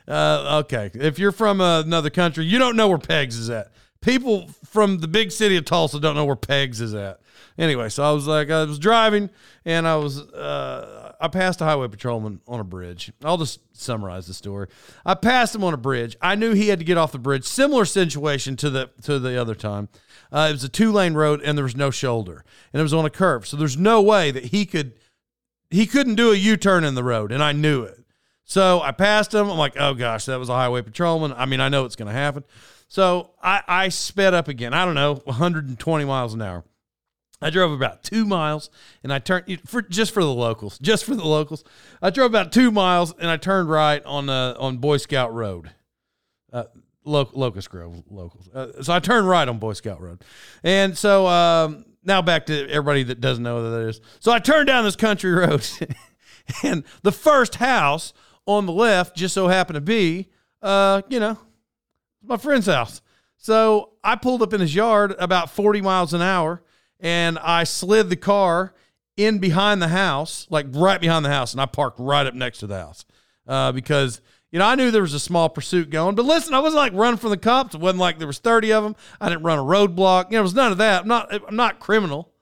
uh, 0.08 0.62
okay. 0.64 0.90
If 0.94 1.18
you're 1.18 1.32
from 1.32 1.60
another 1.60 2.10
country, 2.10 2.44
you 2.44 2.58
don't 2.58 2.76
know 2.76 2.88
where 2.88 2.98
Pegs 2.98 3.36
is 3.36 3.50
at. 3.50 3.72
People 4.00 4.48
from 4.64 4.98
the 4.98 5.08
big 5.08 5.32
city 5.32 5.56
of 5.56 5.64
Tulsa 5.64 5.98
don't 5.98 6.14
know 6.14 6.24
where 6.24 6.36
Pegs 6.36 6.80
is 6.80 6.94
at. 6.94 7.20
Anyway, 7.58 7.88
so 7.88 8.04
I 8.04 8.12
was 8.12 8.26
like, 8.26 8.50
I 8.50 8.64
was 8.64 8.78
driving 8.78 9.30
and 9.64 9.88
I 9.88 9.96
was, 9.96 10.20
uh, 10.20 11.14
I 11.18 11.28
passed 11.28 11.60
a 11.60 11.64
highway 11.64 11.88
patrolman 11.88 12.40
on 12.46 12.60
a 12.60 12.64
bridge. 12.64 13.10
I'll 13.24 13.38
just 13.38 13.60
summarize 13.72 14.26
the 14.26 14.34
story. 14.34 14.68
I 15.04 15.14
passed 15.14 15.54
him 15.54 15.64
on 15.64 15.72
a 15.72 15.78
bridge. 15.78 16.16
I 16.20 16.34
knew 16.34 16.52
he 16.52 16.68
had 16.68 16.78
to 16.78 16.84
get 16.84 16.98
off 16.98 17.12
the 17.12 17.18
bridge. 17.18 17.44
Similar 17.44 17.86
situation 17.86 18.56
to 18.56 18.70
the 18.70 18.90
to 19.02 19.18
the 19.18 19.40
other 19.40 19.54
time. 19.54 19.88
Uh, 20.30 20.48
it 20.50 20.52
was 20.52 20.64
a 20.64 20.68
two 20.68 20.92
lane 20.92 21.14
road 21.14 21.40
and 21.42 21.56
there 21.56 21.64
was 21.64 21.76
no 21.76 21.90
shoulder 21.90 22.44
and 22.72 22.80
it 22.80 22.82
was 22.82 22.94
on 22.94 23.06
a 23.06 23.10
curve. 23.10 23.46
So 23.46 23.56
there's 23.56 23.78
no 23.78 24.02
way 24.02 24.30
that 24.30 24.46
he 24.46 24.66
could 24.66 24.92
he 25.70 25.86
couldn't 25.86 26.14
do 26.14 26.32
a 26.32 26.36
U 26.36 26.56
turn 26.56 26.84
in 26.84 26.94
the 26.94 27.04
road, 27.04 27.32
and 27.32 27.42
I 27.42 27.52
knew 27.52 27.82
it. 27.82 28.04
So 28.48 28.80
I 28.80 28.92
passed 28.92 29.34
him. 29.34 29.50
I'm 29.50 29.58
like, 29.58 29.74
oh 29.76 29.92
gosh, 29.92 30.24
that 30.26 30.38
was 30.38 30.48
a 30.48 30.54
highway 30.54 30.80
patrolman. 30.80 31.32
I 31.32 31.46
mean, 31.46 31.60
I 31.60 31.68
know 31.68 31.84
it's 31.84 31.96
going 31.96 32.06
to 32.06 32.14
happen. 32.14 32.44
So 32.88 33.32
I, 33.42 33.62
I 33.66 33.88
sped 33.88 34.34
up 34.34 34.46
again. 34.46 34.72
I 34.72 34.84
don't 34.84 34.94
know, 34.94 35.14
120 35.24 36.04
miles 36.04 36.32
an 36.32 36.40
hour. 36.40 36.64
I 37.42 37.50
drove 37.50 37.72
about 37.72 38.04
two 38.04 38.24
miles 38.24 38.70
and 39.02 39.12
I 39.12 39.18
turned 39.18 39.60
for 39.66 39.82
just 39.82 40.14
for 40.14 40.22
the 40.22 40.32
locals, 40.32 40.78
just 40.78 41.04
for 41.04 41.14
the 41.16 41.26
locals. 41.26 41.64
I 42.00 42.10
drove 42.10 42.30
about 42.30 42.52
two 42.52 42.70
miles 42.70 43.12
and 43.18 43.28
I 43.28 43.36
turned 43.36 43.68
right 43.68 44.02
on 44.06 44.30
uh, 44.30 44.54
on 44.58 44.78
Boy 44.78 44.96
Scout 44.96 45.34
Road, 45.34 45.70
uh, 46.52 46.64
Lo- 47.04 47.28
Locust 47.34 47.68
Grove 47.68 48.04
locals. 48.08 48.48
Uh, 48.54 48.80
so 48.82 48.94
I 48.94 49.00
turned 49.00 49.28
right 49.28 49.46
on 49.46 49.58
Boy 49.58 49.74
Scout 49.74 50.00
Road, 50.00 50.22
and 50.64 50.96
so 50.96 51.26
um, 51.26 51.84
now 52.04 52.22
back 52.22 52.46
to 52.46 52.70
everybody 52.70 53.02
that 53.02 53.20
doesn't 53.20 53.44
know 53.44 53.56
what 53.56 53.70
that 53.70 53.88
is. 53.88 54.00
So 54.20 54.32
I 54.32 54.38
turned 54.38 54.68
down 54.68 54.84
this 54.84 54.96
country 54.96 55.32
road, 55.34 55.68
and 56.62 56.84
the 57.02 57.12
first 57.12 57.56
house 57.56 58.14
on 58.46 58.66
the 58.66 58.72
left 58.72 59.16
just 59.16 59.34
so 59.34 59.48
happened 59.48 59.74
to 59.74 59.80
be, 59.80 60.28
uh, 60.62 61.02
you 61.08 61.20
know, 61.20 61.38
my 62.22 62.36
friend's 62.36 62.66
house. 62.66 63.02
So 63.36 63.90
I 64.02 64.16
pulled 64.16 64.42
up 64.42 64.52
in 64.52 64.60
his 64.60 64.74
yard 64.74 65.14
about 65.18 65.50
40 65.50 65.80
miles 65.82 66.14
an 66.14 66.22
hour 66.22 66.62
and 67.00 67.38
I 67.38 67.64
slid 67.64 68.08
the 68.08 68.16
car 68.16 68.74
in 69.16 69.38
behind 69.38 69.80
the 69.80 69.88
house, 69.88 70.46
like 70.50 70.66
right 70.70 71.00
behind 71.00 71.24
the 71.24 71.30
house, 71.30 71.52
and 71.52 71.60
I 71.60 71.66
parked 71.66 71.98
right 71.98 72.26
up 72.26 72.34
next 72.34 72.58
to 72.58 72.66
the 72.66 72.78
house 72.78 73.04
uh, 73.46 73.72
because 73.72 74.20
you 74.50 74.58
know 74.58 74.66
I 74.66 74.74
knew 74.74 74.90
there 74.90 75.02
was 75.02 75.14
a 75.14 75.20
small 75.20 75.48
pursuit 75.48 75.90
going. 75.90 76.14
But 76.14 76.26
listen, 76.26 76.54
I 76.54 76.60
wasn't 76.60 76.78
like 76.78 76.92
running 76.92 77.18
from 77.18 77.30
the 77.30 77.36
cops. 77.36 77.74
It 77.74 77.80
wasn't 77.80 78.00
like 78.00 78.18
there 78.18 78.26
was 78.26 78.38
thirty 78.38 78.72
of 78.72 78.84
them. 78.84 78.96
I 79.20 79.28
didn't 79.28 79.44
run 79.44 79.58
a 79.58 79.62
roadblock. 79.62 80.26
You 80.26 80.32
know, 80.32 80.40
it 80.40 80.42
was 80.42 80.54
none 80.54 80.72
of 80.72 80.78
that. 80.78 81.02
I'm 81.02 81.08
not. 81.08 81.32
I'm 81.32 81.56
not 81.56 81.80
criminal. 81.80 82.32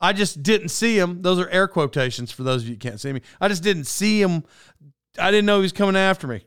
I 0.00 0.12
just 0.12 0.42
didn't 0.42 0.68
see 0.68 0.98
him. 0.98 1.22
Those 1.22 1.38
are 1.38 1.48
air 1.48 1.68
quotations 1.68 2.30
for 2.30 2.42
those 2.42 2.62
of 2.62 2.68
you 2.68 2.74
who 2.74 2.78
can't 2.78 3.00
see 3.00 3.12
me. 3.12 3.22
I 3.40 3.48
just 3.48 3.62
didn't 3.62 3.84
see 3.84 4.20
him 4.20 4.44
I 5.18 5.30
didn't 5.30 5.46
know 5.46 5.56
he 5.56 5.62
was 5.62 5.72
coming 5.72 5.96
after 5.96 6.26
me. 6.26 6.44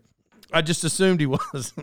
I 0.51 0.61
just 0.61 0.83
assumed 0.83 1.19
he 1.19 1.25
was. 1.25 1.73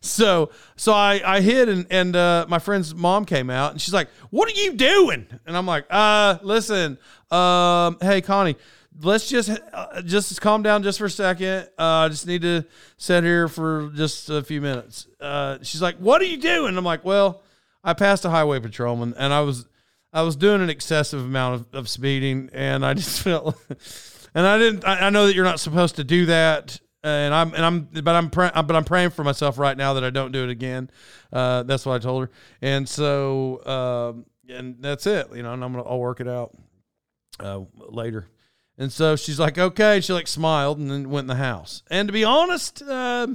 so 0.00 0.50
so 0.76 0.92
I 0.92 1.20
I 1.24 1.40
hid 1.40 1.68
and 1.68 1.86
and 1.90 2.16
uh, 2.16 2.46
my 2.48 2.58
friend's 2.58 2.94
mom 2.94 3.24
came 3.24 3.50
out 3.50 3.72
and 3.72 3.80
she's 3.80 3.94
like, 3.94 4.08
"What 4.30 4.48
are 4.48 4.60
you 4.60 4.72
doing?" 4.74 5.26
And 5.46 5.56
I'm 5.56 5.66
like, 5.66 5.86
"Uh, 5.90 6.38
listen, 6.42 6.98
um, 7.30 7.98
hey 8.00 8.20
Connie." 8.20 8.56
Let's 9.02 9.28
just 9.30 9.48
uh, 9.72 10.02
just 10.02 10.38
calm 10.42 10.62
down 10.62 10.82
just 10.82 10.98
for 10.98 11.06
a 11.06 11.10
second. 11.10 11.68
Uh, 11.78 12.04
I 12.04 12.08
just 12.08 12.26
need 12.26 12.42
to 12.42 12.66
sit 12.98 13.24
here 13.24 13.48
for 13.48 13.90
just 13.94 14.28
a 14.28 14.42
few 14.42 14.60
minutes. 14.60 15.06
Uh, 15.20 15.58
she's 15.62 15.80
like, 15.80 15.96
"What 15.98 16.20
are 16.20 16.24
you 16.26 16.36
doing?" 16.36 16.76
I'm 16.76 16.84
like, 16.84 17.04
"Well, 17.04 17.40
I 17.84 17.94
passed 17.94 18.24
a 18.24 18.30
highway 18.30 18.58
patrolman, 18.60 19.14
and 19.16 19.32
I 19.32 19.40
was 19.40 19.64
I 20.12 20.22
was 20.22 20.36
doing 20.36 20.60
an 20.60 20.68
excessive 20.68 21.20
amount 21.20 21.54
of, 21.54 21.74
of 21.74 21.88
speeding, 21.88 22.50
and 22.52 22.84
I 22.84 22.94
just 22.94 23.20
felt 23.22 23.56
and 24.34 24.46
I 24.46 24.58
didn't. 24.58 24.84
I, 24.84 25.06
I 25.06 25.10
know 25.10 25.26
that 25.26 25.34
you're 25.34 25.44
not 25.44 25.60
supposed 25.60 25.96
to 25.96 26.04
do 26.04 26.26
that, 26.26 26.80
and 27.02 27.34
I'm 27.34 27.54
and 27.54 27.64
I'm 27.64 27.80
but 28.02 28.14
I'm 28.14 28.30
pray, 28.30 28.50
but 28.54 28.74
I'm 28.74 28.84
praying 28.84 29.10
for 29.10 29.24
myself 29.24 29.58
right 29.58 29.76
now 29.76 29.94
that 29.94 30.04
I 30.04 30.10
don't 30.10 30.32
do 30.32 30.44
it 30.44 30.50
again. 30.50 30.90
Uh, 31.32 31.62
that's 31.62 31.86
what 31.86 31.94
I 31.94 31.98
told 31.98 32.24
her, 32.24 32.30
and 32.60 32.88
so 32.88 33.64
um, 33.66 34.26
and 34.48 34.76
that's 34.80 35.06
it. 35.06 35.28
You 35.34 35.42
know, 35.42 35.52
and 35.52 35.64
I'm 35.64 35.72
gonna 35.72 35.88
I'll 35.88 35.98
work 35.98 36.20
it 36.20 36.28
out 36.28 36.54
uh, 37.40 37.62
later. 37.74 38.28
And 38.78 38.90
so 38.90 39.14
she's 39.14 39.38
like, 39.38 39.58
okay. 39.58 40.00
She 40.00 40.12
like 40.12 40.26
smiled 40.26 40.78
and 40.78 40.90
then 40.90 41.10
went 41.10 41.24
in 41.24 41.28
the 41.28 41.34
house. 41.34 41.82
And 41.90 42.08
to 42.08 42.12
be 42.12 42.24
honest, 42.24 42.82
uh, 42.82 43.26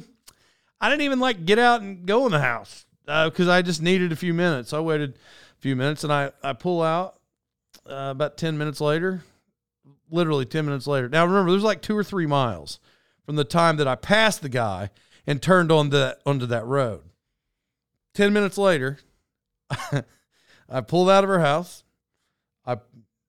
I 0.81 0.89
didn't 0.89 1.03
even 1.03 1.19
like 1.19 1.45
get 1.45 1.59
out 1.59 1.81
and 1.81 2.05
go 2.05 2.25
in 2.25 2.31
the 2.31 2.39
house 2.39 2.85
because 3.05 3.47
uh, 3.47 3.51
I 3.51 3.61
just 3.61 3.81
needed 3.81 4.11
a 4.11 4.15
few 4.15 4.33
minutes. 4.33 4.73
I 4.73 4.79
waited 4.79 5.11
a 5.13 5.61
few 5.61 5.75
minutes 5.75 6.03
and 6.03 6.11
I 6.11 6.31
I 6.43 6.53
pull 6.53 6.81
out 6.81 7.19
uh, 7.87 8.09
about 8.09 8.37
ten 8.37 8.57
minutes 8.57 8.81
later 8.81 9.23
literally 10.15 10.45
10 10.45 10.65
minutes 10.65 10.87
later. 10.87 11.07
Now 11.09 11.25
remember, 11.25 11.51
there's 11.51 11.63
like 11.63 11.81
two 11.81 11.95
or 11.95 12.03
three 12.03 12.25
miles 12.25 12.79
from 13.25 13.35
the 13.35 13.43
time 13.43 13.77
that 13.77 13.87
I 13.87 13.95
passed 13.95 14.41
the 14.41 14.49
guy 14.49 14.89
and 15.27 15.41
turned 15.41 15.71
on 15.71 15.89
the 15.89 16.17
onto 16.25 16.45
that 16.47 16.65
road. 16.65 17.03
10 18.15 18.33
minutes 18.33 18.57
later, 18.57 18.97
I 20.69 20.81
pulled 20.81 21.09
out 21.09 21.23
of 21.23 21.29
her 21.29 21.41
house. 21.41 21.83
I 22.65 22.77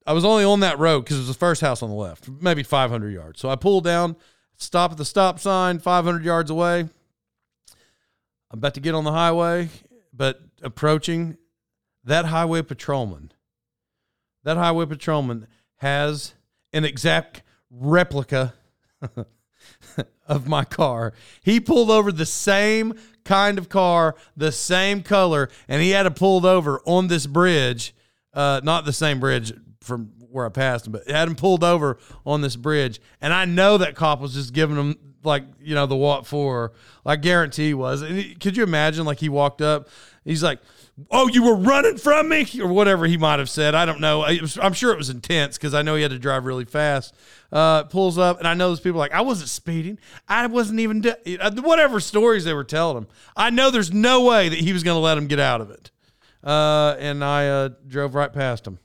I 0.06 0.12
was 0.12 0.24
only 0.24 0.44
on 0.44 0.60
that 0.60 0.78
road 0.78 1.00
because 1.00 1.16
it 1.16 1.20
was 1.20 1.28
the 1.28 1.34
first 1.34 1.60
house 1.60 1.82
on 1.82 1.90
the 1.90 1.96
left, 1.96 2.28
maybe 2.40 2.62
500 2.62 3.10
yards. 3.10 3.40
So 3.40 3.48
I 3.48 3.56
pulled 3.56 3.84
down, 3.84 4.16
stop 4.56 4.92
at 4.92 4.98
the 4.98 5.04
stop 5.04 5.40
sign, 5.40 5.80
500 5.80 6.24
yards 6.24 6.50
away. 6.50 6.88
I'm 8.50 8.58
about 8.58 8.74
to 8.74 8.80
get 8.80 8.94
on 8.94 9.02
the 9.02 9.12
highway, 9.12 9.68
but 10.12 10.40
approaching 10.62 11.36
that 12.04 12.26
highway 12.26 12.62
patrolman, 12.62 13.32
that 14.44 14.56
highway 14.56 14.86
patrolman 14.86 15.48
has 15.78 16.34
an 16.72 16.84
exact 16.84 17.42
replica 17.70 18.54
of 20.26 20.48
my 20.48 20.64
car. 20.64 21.12
He 21.42 21.60
pulled 21.60 21.90
over 21.90 22.12
the 22.12 22.26
same 22.26 22.94
kind 23.24 23.58
of 23.58 23.68
car, 23.68 24.14
the 24.36 24.52
same 24.52 25.02
color, 25.02 25.48
and 25.68 25.82
he 25.82 25.90
had 25.90 26.06
it 26.06 26.16
pulled 26.16 26.46
over 26.46 26.80
on 26.86 27.08
this 27.08 27.26
bridge. 27.26 27.94
Uh, 28.32 28.60
not 28.62 28.84
the 28.84 28.92
same 28.92 29.18
bridge 29.20 29.52
from 29.80 30.12
where 30.30 30.46
I 30.46 30.50
passed 30.50 30.86
him, 30.86 30.92
but 30.92 31.08
had 31.08 31.28
him 31.28 31.34
pulled 31.34 31.64
over 31.64 31.98
on 32.24 32.42
this 32.42 32.56
bridge. 32.56 33.00
And 33.20 33.32
I 33.32 33.44
know 33.44 33.78
that 33.78 33.94
cop 33.94 34.20
was 34.20 34.34
just 34.34 34.52
giving 34.52 34.76
him 34.76 34.96
like 35.24 35.44
you 35.60 35.74
know 35.74 35.86
the 35.86 35.96
what 35.96 36.26
for. 36.26 36.72
I 37.04 37.16
guarantee 37.16 37.68
he 37.68 37.74
was. 37.74 38.02
And 38.02 38.16
he, 38.16 38.34
could 38.34 38.56
you 38.56 38.62
imagine? 38.62 39.04
Like 39.04 39.18
he 39.18 39.28
walked 39.28 39.62
up, 39.62 39.88
he's 40.24 40.42
like, 40.42 40.60
oh, 41.10 41.28
you 41.28 41.42
were 41.42 41.56
running 41.56 41.98
from 41.98 42.28
me, 42.28 42.46
or 42.60 42.68
whatever 42.68 43.06
he 43.06 43.16
might 43.16 43.38
have 43.38 43.50
said. 43.50 43.74
I 43.74 43.84
don't 43.84 44.00
know. 44.00 44.20
Was, 44.20 44.58
I'm 44.60 44.72
sure 44.72 44.92
it 44.92 44.98
was 44.98 45.10
intense 45.10 45.56
because 45.56 45.74
I 45.74 45.82
know 45.82 45.94
he 45.94 46.02
had 46.02 46.10
to 46.10 46.18
drive 46.18 46.44
really 46.44 46.64
fast. 46.64 47.14
Uh, 47.52 47.84
pulls 47.84 48.18
up, 48.18 48.38
and 48.38 48.48
I 48.48 48.54
know 48.54 48.68
those 48.68 48.80
people 48.80 48.98
like, 48.98 49.12
I 49.12 49.20
wasn't 49.20 49.48
speeding. 49.48 49.98
I 50.28 50.46
wasn't 50.46 50.80
even, 50.80 51.04
whatever 51.62 52.00
stories 52.00 52.44
they 52.44 52.54
were 52.54 52.64
telling 52.64 52.96
him. 52.96 53.06
I 53.36 53.50
know 53.50 53.70
there's 53.70 53.92
no 53.92 54.24
way 54.24 54.48
that 54.48 54.58
he 54.58 54.72
was 54.72 54.82
going 54.82 54.96
to 54.96 55.00
let 55.00 55.18
him 55.18 55.26
get 55.26 55.38
out 55.38 55.60
of 55.60 55.70
it. 55.70 55.90
uh, 56.42 56.96
and 56.98 57.24
I 57.24 57.48
uh, 57.48 57.68
drove 57.86 58.14
right 58.14 58.32
past 58.32 58.66
him. 58.66 58.78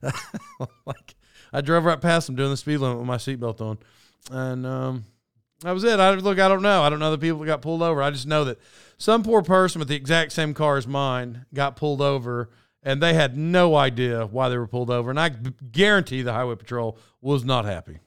like 0.86 1.14
I 1.52 1.60
drove 1.60 1.84
right 1.84 2.00
past 2.00 2.28
him 2.28 2.36
doing 2.36 2.50
the 2.50 2.56
speed 2.56 2.78
limit 2.78 2.98
with 2.98 3.06
my 3.06 3.16
seatbelt 3.16 3.60
on, 3.60 3.78
and 4.30 4.64
um, 4.64 5.04
that 5.62 5.72
was 5.72 5.82
it. 5.82 5.98
I 5.98 6.14
look, 6.14 6.38
I 6.38 6.46
don't 6.46 6.62
know. 6.62 6.82
I 6.82 6.90
don't 6.90 7.00
know 7.00 7.10
the 7.10 7.18
people 7.18 7.40
that 7.40 7.46
got 7.46 7.62
pulled 7.62 7.82
over. 7.82 8.00
I 8.00 8.10
just 8.10 8.26
know 8.26 8.44
that 8.44 8.58
some 8.98 9.22
poor 9.22 9.42
person 9.42 9.78
with 9.78 9.88
the 9.88 9.94
exact 9.94 10.32
same 10.32 10.54
car 10.54 10.76
as 10.76 10.86
mine 10.86 11.46
got 11.54 11.76
pulled 11.76 12.02
over, 12.02 12.50
and 12.82 13.00
they 13.00 13.14
had 13.14 13.36
no 13.36 13.76
idea 13.76 14.26
why 14.26 14.48
they 14.48 14.58
were 14.58 14.66
pulled 14.66 14.90
over. 14.90 15.08
And 15.08 15.20
I 15.20 15.28
guarantee 15.28 16.22
the 16.22 16.32
highway 16.32 16.56
patrol 16.56 16.98
was 17.20 17.44
not 17.44 17.64
happy. 17.64 17.98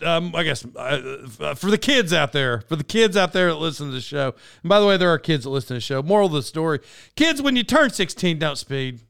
Um, 0.00 0.34
I 0.34 0.42
guess 0.42 0.64
uh, 0.74 1.54
for 1.54 1.70
the 1.70 1.78
kids 1.78 2.14
out 2.14 2.32
there, 2.32 2.62
for 2.62 2.76
the 2.76 2.84
kids 2.84 3.16
out 3.16 3.34
there 3.34 3.48
that 3.48 3.56
listen 3.56 3.88
to 3.88 3.92
the 3.92 4.00
show. 4.00 4.34
And 4.62 4.68
by 4.68 4.80
the 4.80 4.86
way, 4.86 4.96
there 4.96 5.10
are 5.10 5.18
kids 5.18 5.44
that 5.44 5.50
listen 5.50 5.68
to 5.68 5.74
the 5.74 5.80
show. 5.80 6.02
Moral 6.02 6.28
of 6.28 6.32
the 6.32 6.42
story: 6.42 6.80
kids, 7.14 7.42
when 7.42 7.56
you 7.56 7.62
turn 7.62 7.90
sixteen, 7.90 8.38
don't 8.38 8.56
speed. 8.56 9.02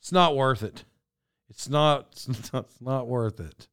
It's 0.00 0.12
not 0.12 0.34
worth 0.34 0.62
it. 0.62 0.84
It's 1.50 1.68
not. 1.68 2.08
It's 2.12 2.26
not, 2.52 2.64
it's 2.64 2.80
not 2.80 3.06
worth 3.06 3.38
it. 3.38 3.68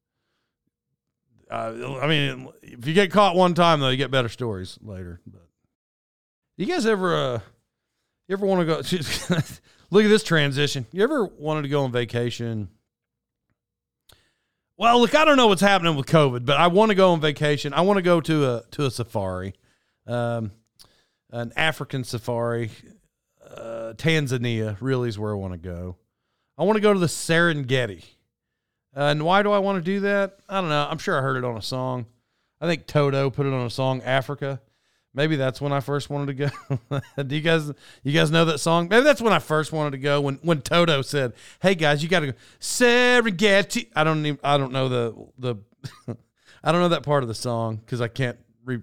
Uh, 1.49 1.99
I 2.01 2.07
mean, 2.07 2.49
if 2.61 2.85
you 2.85 2.93
get 2.93 3.11
caught 3.11 3.35
one 3.35 3.53
time, 3.53 3.79
though, 3.79 3.89
you 3.89 3.97
get 3.97 4.11
better 4.11 4.29
stories 4.29 4.77
later. 4.81 5.21
But 5.25 5.47
you 6.57 6.65
guys 6.65 6.85
ever, 6.85 7.15
uh, 7.15 7.39
you 8.27 8.33
ever 8.33 8.45
want 8.45 8.61
to 8.61 8.65
go? 8.65 8.75
look 9.89 10.03
at 10.03 10.09
this 10.09 10.23
transition. 10.23 10.85
You 10.91 11.03
ever 11.03 11.25
wanted 11.25 11.63
to 11.63 11.69
go 11.69 11.83
on 11.83 11.91
vacation? 11.91 12.69
Well, 14.77 14.99
look, 14.99 15.15
I 15.15 15.25
don't 15.25 15.37
know 15.37 15.47
what's 15.47 15.61
happening 15.61 15.95
with 15.95 16.05
COVID, 16.05 16.45
but 16.45 16.57
I 16.57 16.67
want 16.67 16.89
to 16.89 16.95
go 16.95 17.11
on 17.13 17.21
vacation. 17.21 17.73
I 17.73 17.81
want 17.81 17.97
to 17.97 18.03
go 18.03 18.21
to 18.21 18.45
a 18.45 18.63
to 18.71 18.85
a 18.85 18.91
safari, 18.91 19.55
um, 20.05 20.51
an 21.31 21.51
African 21.55 22.03
safari. 22.03 22.71
Uh, 23.43 23.93
Tanzania 23.95 24.77
really 24.79 25.09
is 25.09 25.17
where 25.17 25.31
I 25.31 25.35
want 25.35 25.53
to 25.53 25.57
go. 25.57 25.95
I 26.57 26.63
want 26.63 26.75
to 26.75 26.81
go 26.81 26.93
to 26.93 26.99
the 26.99 27.07
Serengeti. 27.07 28.03
Uh, 28.97 29.11
and 29.11 29.23
why 29.23 29.43
do 29.43 29.51
I 29.51 29.59
want 29.59 29.77
to 29.77 29.81
do 29.83 29.99
that? 30.01 30.39
I 30.49 30.59
don't 30.59 30.69
know. 30.69 30.87
I'm 30.89 30.97
sure 30.97 31.15
I 31.15 31.21
heard 31.21 31.37
it 31.37 31.43
on 31.43 31.55
a 31.55 31.61
song. 31.61 32.07
I 32.59 32.65
think 32.65 32.87
Toto 32.87 33.29
put 33.29 33.45
it 33.45 33.53
on 33.53 33.63
a 33.63 33.69
song, 33.69 34.01
Africa. 34.01 34.59
Maybe 35.13 35.35
that's 35.35 35.61
when 35.61 35.71
I 35.71 35.81
first 35.81 36.09
wanted 36.09 36.35
to 36.37 36.49
go. 36.89 36.99
do 37.23 37.35
you 37.35 37.41
guys 37.41 37.71
you 38.03 38.11
guys 38.11 38.31
know 38.31 38.45
that 38.45 38.57
song? 38.57 38.87
Maybe 38.87 39.03
that's 39.03 39.21
when 39.21 39.33
I 39.33 39.39
first 39.39 39.71
wanted 39.71 39.91
to 39.91 39.99
go 39.99 40.21
when 40.21 40.35
when 40.41 40.61
Toto 40.61 41.03
said, 41.03 41.33
"Hey 41.61 41.75
guys, 41.75 42.01
you 42.01 42.09
got 42.09 42.21
to 42.21 42.27
go 42.27 42.33
Serengeti." 42.59 43.87
I 43.95 44.03
don't 44.03 44.25
even 44.25 44.39
I 44.43 44.57
don't 44.57 44.71
know 44.71 44.89
the 44.89 45.27
the 45.37 45.55
I 46.63 46.71
don't 46.71 46.81
know 46.81 46.89
that 46.89 47.03
part 47.03 47.23
of 47.23 47.29
the 47.29 47.35
song 47.35 47.81
cuz 47.85 48.01
I 48.01 48.07
can't 48.07 48.37
re 48.63 48.79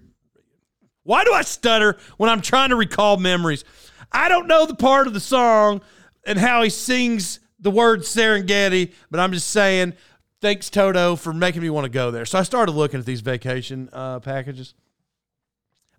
Why 1.03 1.25
do 1.25 1.33
I 1.33 1.41
stutter 1.41 1.97
when 2.15 2.29
I'm 2.29 2.41
trying 2.41 2.69
to 2.69 2.75
recall 2.77 3.17
memories? 3.17 3.65
I 4.11 4.29
don't 4.29 4.47
know 4.47 4.65
the 4.65 4.75
part 4.75 5.07
of 5.07 5.13
the 5.13 5.19
song 5.19 5.81
and 6.25 6.39
how 6.39 6.63
he 6.63 6.69
sings 6.69 7.39
the 7.65 7.71
word 7.71 8.01
Serengeti, 8.01 8.93
but 9.09 9.19
I'm 9.19 9.31
just 9.33 9.49
saying, 9.49 9.93
thanks 10.39 10.69
Toto 10.69 11.15
for 11.15 11.33
making 11.33 11.63
me 11.63 11.71
want 11.71 11.85
to 11.85 11.89
go 11.89 12.11
there. 12.11 12.23
So 12.23 12.37
I 12.37 12.43
started 12.43 12.73
looking 12.73 12.99
at 12.99 13.07
these 13.07 13.21
vacation 13.21 13.89
uh, 13.91 14.19
packages. 14.19 14.75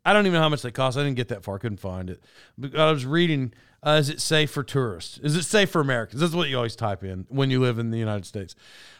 I 0.04 0.12
don't 0.12 0.26
even 0.26 0.34
know 0.34 0.42
how 0.42 0.48
much 0.48 0.62
they 0.62 0.70
cost. 0.70 0.96
I 0.96 1.02
didn't 1.02 1.16
get 1.16 1.26
that 1.28 1.42
far. 1.42 1.58
Couldn't 1.58 1.80
find 1.80 2.08
it. 2.08 2.22
But 2.56 2.76
I 2.78 2.92
was 2.92 3.04
reading, 3.04 3.52
uh, 3.82 3.98
is 3.98 4.08
it 4.08 4.20
safe 4.20 4.52
for 4.52 4.62
tourists? 4.62 5.18
Is 5.18 5.34
it 5.34 5.42
safe 5.42 5.68
for 5.68 5.80
Americans? 5.80 6.20
That's 6.20 6.34
what 6.34 6.48
you 6.48 6.56
always 6.56 6.76
type 6.76 7.02
in 7.02 7.26
when 7.30 7.50
you 7.50 7.58
live 7.58 7.80
in 7.80 7.90
the 7.90 7.98
United 7.98 8.26
States. 8.26 8.54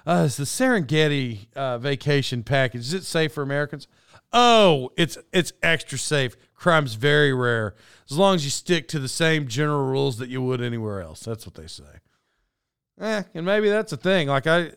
Uh, 0.04 0.24
it's 0.26 0.36
the 0.36 0.42
Serengeti 0.42 1.46
uh, 1.54 1.78
vacation 1.78 2.42
package. 2.42 2.80
Is 2.80 2.94
it 2.94 3.04
safe 3.04 3.32
for 3.32 3.42
Americans? 3.44 3.86
Oh, 4.32 4.90
it's 4.96 5.16
it's 5.32 5.52
extra 5.62 5.98
safe. 5.98 6.36
Crime's 6.56 6.94
very 6.94 7.32
rare. 7.32 7.76
As 8.10 8.18
long 8.18 8.34
as 8.34 8.44
you 8.44 8.50
stick 8.50 8.88
to 8.88 8.98
the 8.98 9.06
same 9.06 9.46
general 9.46 9.86
rules 9.86 10.18
that 10.18 10.28
you 10.28 10.42
would 10.42 10.60
anywhere 10.60 11.00
else. 11.00 11.20
That's 11.20 11.46
what 11.46 11.54
they 11.54 11.68
say. 11.68 12.00
Eh, 13.00 13.22
and 13.34 13.46
maybe 13.46 13.68
that's 13.68 13.92
a 13.92 13.96
thing. 13.96 14.28
Like 14.28 14.46
I, 14.46 14.72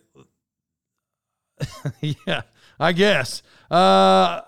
yeah, 2.02 2.42
I 2.80 2.92
guess. 2.92 3.44
Uh, 3.70 4.42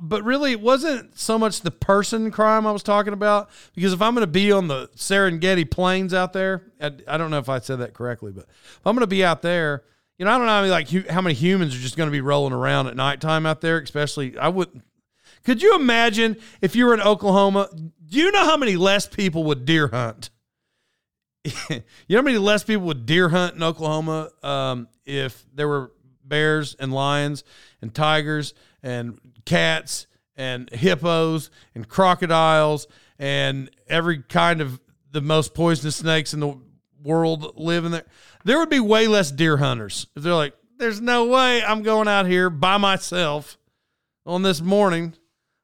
but 0.00 0.24
really, 0.24 0.52
it 0.52 0.60
wasn't 0.60 1.18
so 1.18 1.38
much 1.38 1.60
the 1.60 1.70
person 1.70 2.30
crime 2.30 2.66
I 2.66 2.72
was 2.72 2.82
talking 2.82 3.12
about. 3.12 3.50
Because 3.74 3.92
if 3.92 4.02
I'm 4.02 4.14
going 4.14 4.22
to 4.22 4.30
be 4.30 4.50
on 4.52 4.68
the 4.68 4.88
Serengeti 4.96 5.70
plains 5.70 6.14
out 6.14 6.32
there, 6.32 6.62
I, 6.80 6.90
I, 7.06 7.16
don't 7.16 7.30
know 7.30 7.38
if 7.38 7.48
I 7.48 7.58
said 7.60 7.78
that 7.80 7.94
correctly, 7.94 8.32
but 8.32 8.46
if 8.48 8.80
I'm 8.84 8.94
going 8.94 9.02
to 9.02 9.06
be 9.06 9.24
out 9.24 9.42
there, 9.42 9.84
you 10.18 10.24
know, 10.24 10.32
I 10.32 10.38
don't 10.38 10.46
know 10.46 10.70
like 10.70 11.08
how 11.08 11.20
many 11.20 11.34
humans 11.34 11.74
are 11.74 11.78
just 11.78 11.96
going 11.96 12.08
to 12.08 12.12
be 12.12 12.20
rolling 12.20 12.52
around 12.52 12.86
at 12.86 12.96
nighttime 12.96 13.46
out 13.46 13.60
there. 13.60 13.78
Especially, 13.78 14.36
I 14.38 14.48
would. 14.48 14.82
Could 15.44 15.62
you 15.62 15.74
imagine 15.74 16.36
if 16.60 16.76
you 16.76 16.86
were 16.86 16.94
in 16.94 17.00
Oklahoma? 17.00 17.68
Do 17.74 18.18
you 18.18 18.30
know 18.30 18.44
how 18.44 18.56
many 18.56 18.76
less 18.76 19.06
people 19.06 19.44
would 19.44 19.64
deer 19.64 19.88
hunt? 19.88 20.30
you 21.68 21.82
know 22.08 22.18
how 22.18 22.22
many 22.22 22.38
less 22.38 22.62
people 22.64 22.86
would 22.86 23.06
deer 23.06 23.28
hunt 23.28 23.56
in 23.56 23.62
Oklahoma 23.62 24.30
um, 24.42 24.88
if 25.04 25.44
there 25.54 25.68
were 25.68 25.92
bears 26.24 26.76
and 26.78 26.92
lions 26.92 27.42
and 27.80 27.92
tigers 27.94 28.54
and 28.82 29.18
cats 29.44 30.06
and 30.36 30.70
hippos 30.70 31.50
and 31.74 31.88
crocodiles 31.88 32.86
and 33.18 33.70
every 33.88 34.22
kind 34.22 34.60
of 34.60 34.80
the 35.10 35.20
most 35.20 35.54
poisonous 35.54 35.96
snakes 35.96 36.32
in 36.32 36.40
the 36.40 36.58
world 37.02 37.58
live 37.58 37.84
in 37.84 37.92
there. 37.92 38.06
There 38.44 38.58
would 38.58 38.70
be 38.70 38.80
way 38.80 39.08
less 39.08 39.30
deer 39.30 39.56
hunters 39.56 40.06
if 40.16 40.22
they're 40.22 40.34
like, 40.34 40.54
"There's 40.78 41.00
no 41.00 41.26
way 41.26 41.62
I'm 41.62 41.82
going 41.82 42.08
out 42.08 42.26
here 42.26 42.50
by 42.50 42.76
myself 42.76 43.58
on 44.24 44.42
this 44.42 44.60
morning 44.60 45.14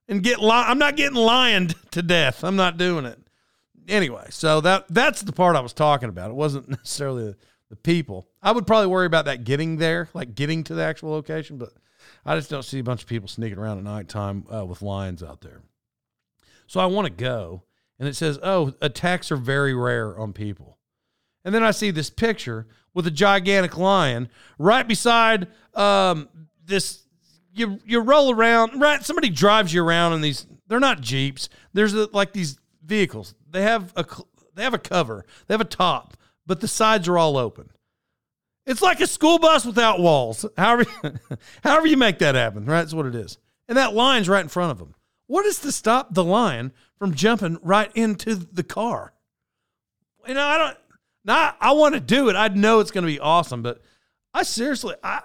and 0.09 0.23
get 0.23 0.41
li- 0.41 0.51
I'm 0.51 0.79
not 0.79 0.97
getting 0.97 1.17
lioned 1.17 1.75
to 1.93 2.03
death. 2.03 2.43
I'm 2.43 2.57
not 2.57 2.77
doing 2.77 3.05
it." 3.05 3.19
Anyway, 3.88 4.27
so 4.31 4.61
that 4.61 4.87
that's 4.88 5.22
the 5.22 5.33
part 5.33 5.57
I 5.57 5.61
was 5.61 5.72
talking 5.72 6.09
about. 6.09 6.31
It 6.31 6.35
wasn't 6.35 6.68
necessarily 6.68 7.24
the, 7.24 7.37
the 7.70 7.77
people. 7.77 8.29
I 8.42 8.53
would 8.53 8.66
probably 8.66 8.88
worry 8.88 9.07
about 9.07 9.27
that 9.27 9.44
getting 9.44 9.77
there, 9.77 10.09
like 10.14 10.35
getting 10.35 10.64
to 10.64 10.74
the 10.74 10.83
actual 10.83 11.11
location, 11.11 11.59
but 11.59 11.72
I 12.24 12.37
just 12.37 12.51
don't 12.51 12.64
see 12.64 12.79
a 12.79 12.85
bunch 12.85 13.03
of 13.03 13.09
people 13.09 13.29
sneaking 13.29 13.59
around 13.59 13.79
at 13.79 13.85
nighttime 13.85 14.44
uh, 14.53 14.64
with 14.64 14.83
lions 14.83 15.22
out 15.22 15.40
there. 15.40 15.62
So 16.66 16.81
I 16.81 16.87
want 16.87 17.07
to 17.07 17.12
go, 17.12 17.64
and 17.98 18.09
it 18.09 18.16
says, 18.16 18.38
"Oh, 18.42 18.74
attacks 18.81 19.33
are 19.33 19.37
very 19.37 19.74
rare 19.74 20.18
on 20.18 20.33
people." 20.33 20.79
And 21.44 21.55
then 21.55 21.62
I 21.62 21.70
see 21.70 21.90
this 21.90 22.11
picture 22.11 22.66
with 22.94 23.07
a 23.07 23.11
gigantic 23.11 23.77
lion 23.79 24.29
right 24.59 24.87
beside 24.87 25.48
um, 25.74 26.29
this. 26.64 27.05
You 27.53 27.81
you 27.85 28.01
roll 28.01 28.33
around, 28.33 28.81
right? 28.81 29.05
Somebody 29.05 29.31
drives 29.31 29.72
you 29.72 29.83
around 29.83 30.12
in 30.12 30.20
these. 30.20 30.46
They're 30.66 30.79
not 30.79 31.01
jeeps. 31.01 31.48
There's 31.72 31.94
a, 31.94 32.09
like 32.12 32.33
these 32.33 32.59
vehicles. 32.85 33.35
They 33.51 33.63
have 33.63 33.93
a 33.97 34.05
they 34.55 34.65
have 34.65 34.75
a 34.75 34.79
cover. 34.79 35.25
They 35.47 35.55
have 35.55 35.61
a 35.61 35.65
top, 35.65 36.17
but 36.47 36.61
the 36.61 36.69
sides 36.69 37.09
are 37.09 37.19
all 37.19 37.37
open. 37.37 37.71
It's 38.67 38.83
like 38.83 39.01
a 39.01 39.07
school 39.07 39.39
bus 39.39 39.65
without 39.65 40.01
walls. 40.01 40.45
However, 40.57 40.85
however 41.65 41.87
you 41.87 41.97
make 41.97 42.19
that 42.19 42.35
happen, 42.35 42.67
right? 42.67 42.83
That's 42.83 42.93
what 42.93 43.07
it 43.07 43.15
is. 43.15 43.39
And 43.67 43.79
that 43.79 43.95
line's 43.95 44.29
right 44.29 44.43
in 44.43 44.49
front 44.49 44.73
of 44.73 44.79
them. 44.79 44.95
What 45.27 45.47
is 45.47 45.59
to 45.61 45.73
stop 45.73 46.13
the 46.13 46.25
lion 46.25 46.73
from 46.99 47.15
jumping 47.15 47.59
right 47.63 47.91
into 47.95 48.35
the 48.35 48.63
car? 48.63 49.15
You 50.27 50.35
know, 50.35 50.45
I 50.45 50.59
don't. 50.59 50.77
Now 51.25 51.55
I 51.61 51.73
want 51.73 51.95
to 51.95 52.01
do 52.01 52.29
it. 52.29 52.37
I 52.37 52.49
know 52.49 52.81
it's 52.81 52.91
going 52.91 53.07
to 53.07 53.13
be 53.13 53.21
awesome, 53.21 53.63
but 53.63 53.81
I 54.35 54.43
seriously, 54.43 54.95
I 55.03 55.23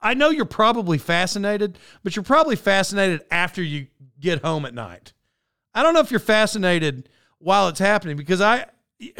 I 0.00 0.14
know 0.14 0.30
you're 0.30 0.44
probably 0.44 0.98
fascinated, 0.98 1.78
but 2.02 2.14
you're 2.14 2.22
probably 2.22 2.56
fascinated 2.56 3.24
after 3.30 3.62
you 3.62 3.88
get 4.20 4.42
home 4.42 4.64
at 4.64 4.74
night. 4.74 5.12
I 5.74 5.82
don't 5.82 5.94
know 5.94 6.00
if 6.00 6.10
you're 6.10 6.20
fascinated 6.20 7.08
while 7.38 7.68
it's 7.68 7.78
happening 7.78 8.16
because 8.16 8.40
I, 8.40 8.66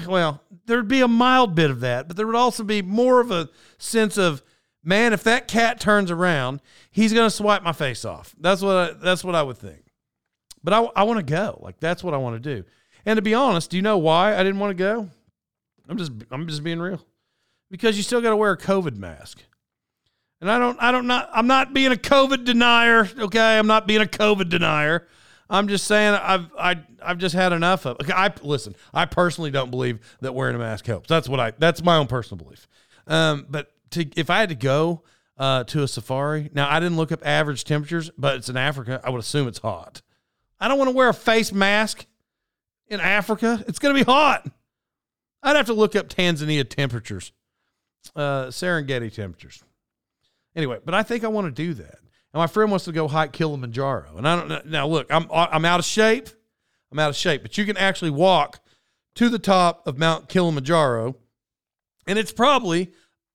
well, 0.07 0.43
there'd 0.67 0.89
be 0.89 1.01
a 1.01 1.09
mild 1.09 1.55
bit 1.55 1.71
of 1.71 1.81
that, 1.81 2.09
but 2.09 2.17
there 2.17 2.27
would 2.27 2.37
also 2.37 2.65
be 2.65 2.83
more 2.83 3.21
of 3.21 3.31
a 3.31 3.49
sense 3.79 4.17
of, 4.17 4.43
man, 4.83 5.13
if 5.13 5.23
that 5.25 5.49
cat 5.49 5.81
turns 5.81 6.11
around, 6.11 6.61
he's 6.91 7.13
going 7.13 7.27
to 7.27 7.35
swipe 7.35 7.63
my 7.63 7.73
face 7.73 8.05
off. 8.05 8.35
That's 8.39 8.63
what 8.63 8.77
I, 8.77 8.91
that's 8.93 9.25
what 9.25 9.35
I 9.35 9.43
would 9.43 9.59
think. 9.59 9.85
But 10.63 10.73
I, 10.73 10.89
I 10.97 11.03
want 11.05 11.19
to 11.19 11.25
go. 11.25 11.59
Like 11.63 11.79
that's 11.79 12.03
what 12.03 12.15
I 12.15 12.17
want 12.17 12.43
to 12.43 12.57
do. 12.57 12.65
And 13.05 13.17
to 13.17 13.23
be 13.23 13.35
honest, 13.35 13.71
do 13.71 13.77
you 13.77 13.83
know 13.83 13.99
why 13.99 14.35
I 14.35 14.43
didn't 14.43 14.59
want 14.59 14.77
to 14.77 14.83
go? 14.83 15.09
I'm 15.89 15.97
just 15.97 16.13
I'm 16.31 16.49
just 16.49 16.65
being 16.65 16.81
real. 16.81 17.01
Because 17.71 17.97
you 17.97 18.03
still 18.03 18.21
got 18.21 18.31
to 18.31 18.37
wear 18.37 18.53
a 18.53 18.59
COVID 18.59 18.97
mask. 18.97 19.43
And 20.41 20.51
I 20.51 20.59
don't 20.59 20.77
I 20.81 20.91
don't 20.91 21.07
not 21.07 21.31
I'm 21.33 21.47
not 21.47 21.73
being 21.73 21.93
a 21.93 21.97
COVID 21.97 22.45
denier, 22.45 23.09
okay? 23.19 23.59
I'm 23.59 23.67
not 23.67 23.87
being 23.87 24.03
a 24.03 24.07
COVID 24.07 24.49
denier. 24.49 25.07
I'm 25.49 25.69
just 25.69 25.87
saying 25.87 26.15
I've 26.15 26.51
I 26.59 26.77
I've 27.03 27.19
just 27.19 27.35
had 27.35 27.53
enough 27.53 27.87
of. 27.87 27.99
I 28.11 28.33
listen. 28.43 28.75
I 28.93 29.05
personally 29.05 29.51
don't 29.51 29.71
believe 29.71 30.01
that 30.21 30.35
wearing 30.35 30.57
a 30.57 30.59
mask 30.59 30.87
helps. 30.87 31.09
That's 31.09 31.29
what 31.29 31.41
I. 31.41 31.53
That's 31.59 31.83
my 31.83 31.97
own 31.97 32.07
personal 32.07 32.45
belief. 32.45 32.67
Um, 33.07 33.47
but 33.49 33.73
to 33.91 34.07
if 34.17 34.31
I 34.31 34.41
had 34.41 34.49
to 34.49 34.55
go 34.55 35.03
uh, 35.39 35.65
to 35.65 35.83
a 35.83 35.89
safari, 35.89 36.51
now 36.53 36.69
I 36.69 36.81
didn't 36.81 36.97
look 36.97 37.13
up 37.13 37.25
average 37.25 37.65
temperatures, 37.65 38.11
but 38.19 38.37
it's 38.37 38.49
in 38.49 38.57
Africa. 38.57 39.01
I 39.05 39.11
would 39.11 39.21
assume 39.21 39.47
it's 39.49 39.59
hot. 39.59 40.03
I 40.59 40.69
don't 40.69 40.79
want 40.79 40.91
to 40.91 40.97
wear 40.97 41.09
a 41.09 41.15
face 41.15 41.53
mask 41.53 42.07
in 42.89 43.01
Africa. 43.01 43.63
It's 43.69 43.79
going 43.79 43.95
to 43.95 44.05
be 44.05 44.11
hot. 44.11 44.49
I'd 45.43 45.57
have 45.57 45.67
to 45.67 45.75
look 45.75 45.95
up 45.95 46.09
Tanzania 46.09 46.69
temperatures, 46.69 47.33
uh, 48.17 48.47
Serengeti 48.47 49.13
temperatures. 49.13 49.63
Anyway, 50.57 50.79
but 50.85 50.95
I 50.95 51.03
think 51.03 51.23
I 51.23 51.29
want 51.29 51.47
to 51.47 51.51
do 51.51 51.75
that. 51.75 51.99
My 52.37 52.47
friend 52.47 52.71
wants 52.71 52.85
to 52.87 52.93
go 52.93 53.09
hike 53.09 53.33
Kilimanjaro. 53.33 54.17
And 54.17 54.29
I 54.29 54.37
don't 54.37 54.49
know. 54.49 54.63
Now, 54.65 54.87
look, 54.87 55.07
I'm, 55.11 55.27
I'm 55.33 55.65
out 55.65 55.81
of 55.81 55.87
shape. 55.87 56.29
I'm 56.93 56.99
out 56.99 57.11
of 57.11 57.17
shape. 57.17 57.43
But 57.43 57.57
you 57.59 57.65
can 57.65 57.77
actually 57.77 58.11
walk 58.11 58.61
to 59.17 59.29
the 59.29 59.39
top 59.39 59.87
of 59.87 59.99
Mount 59.99 60.29
Kilimanjaro, 60.29 61.17
and 62.07 62.19
it's 62.19 62.33
probably 62.33 62.93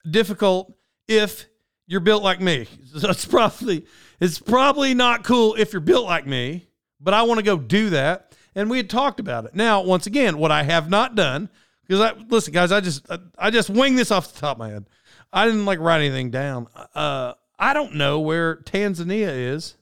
difficult 0.10 0.74
if 1.08 1.48
you're 1.88 2.00
built 2.00 2.24
like 2.24 2.40
me. 2.40 2.68
It's 2.94 3.26
probably 3.26 3.86
it's 4.20 4.38
probably 4.38 4.94
not 4.94 5.24
cool 5.24 5.56
if 5.56 5.72
you're 5.72 5.80
built 5.80 6.06
like 6.06 6.28
me, 6.28 6.68
but 7.00 7.14
I 7.14 7.24
want 7.24 7.40
to 7.40 7.44
go 7.44 7.58
do 7.58 7.90
that. 7.92 8.34
And 8.54 8.70
we 8.70 8.76
had 8.76 8.90
talked 8.90 9.22
about 9.22 9.46
it. 9.46 9.56
Now, 9.56 9.82
once 9.82 10.08
again, 10.08 10.38
what 10.38 10.52
I 10.52 10.64
have 10.64 10.90
not 10.90 11.16
done 11.16 11.50
because 11.88 12.02
I 12.02 12.14
listen, 12.30 12.54
guys, 12.54 12.72
I 12.72 12.80
just 12.80 13.06
I 13.38 13.50
just 13.50 13.70
wing 13.70 13.96
this 13.96 14.12
off 14.12 14.34
the 14.34 14.40
top 14.40 14.56
of 14.56 14.60
my 14.60 14.70
head. 14.70 14.86
I 15.34 15.46
didn't 15.46 15.66
like 15.66 15.80
write 15.80 16.02
anything 16.02 16.32
down. 16.32 16.68
Uh, 16.96 17.34
I 17.62 17.76
don't 17.76 17.94
know 17.94 18.20
where 18.20 18.56
Tanzania 18.56 19.30
is 19.30 19.78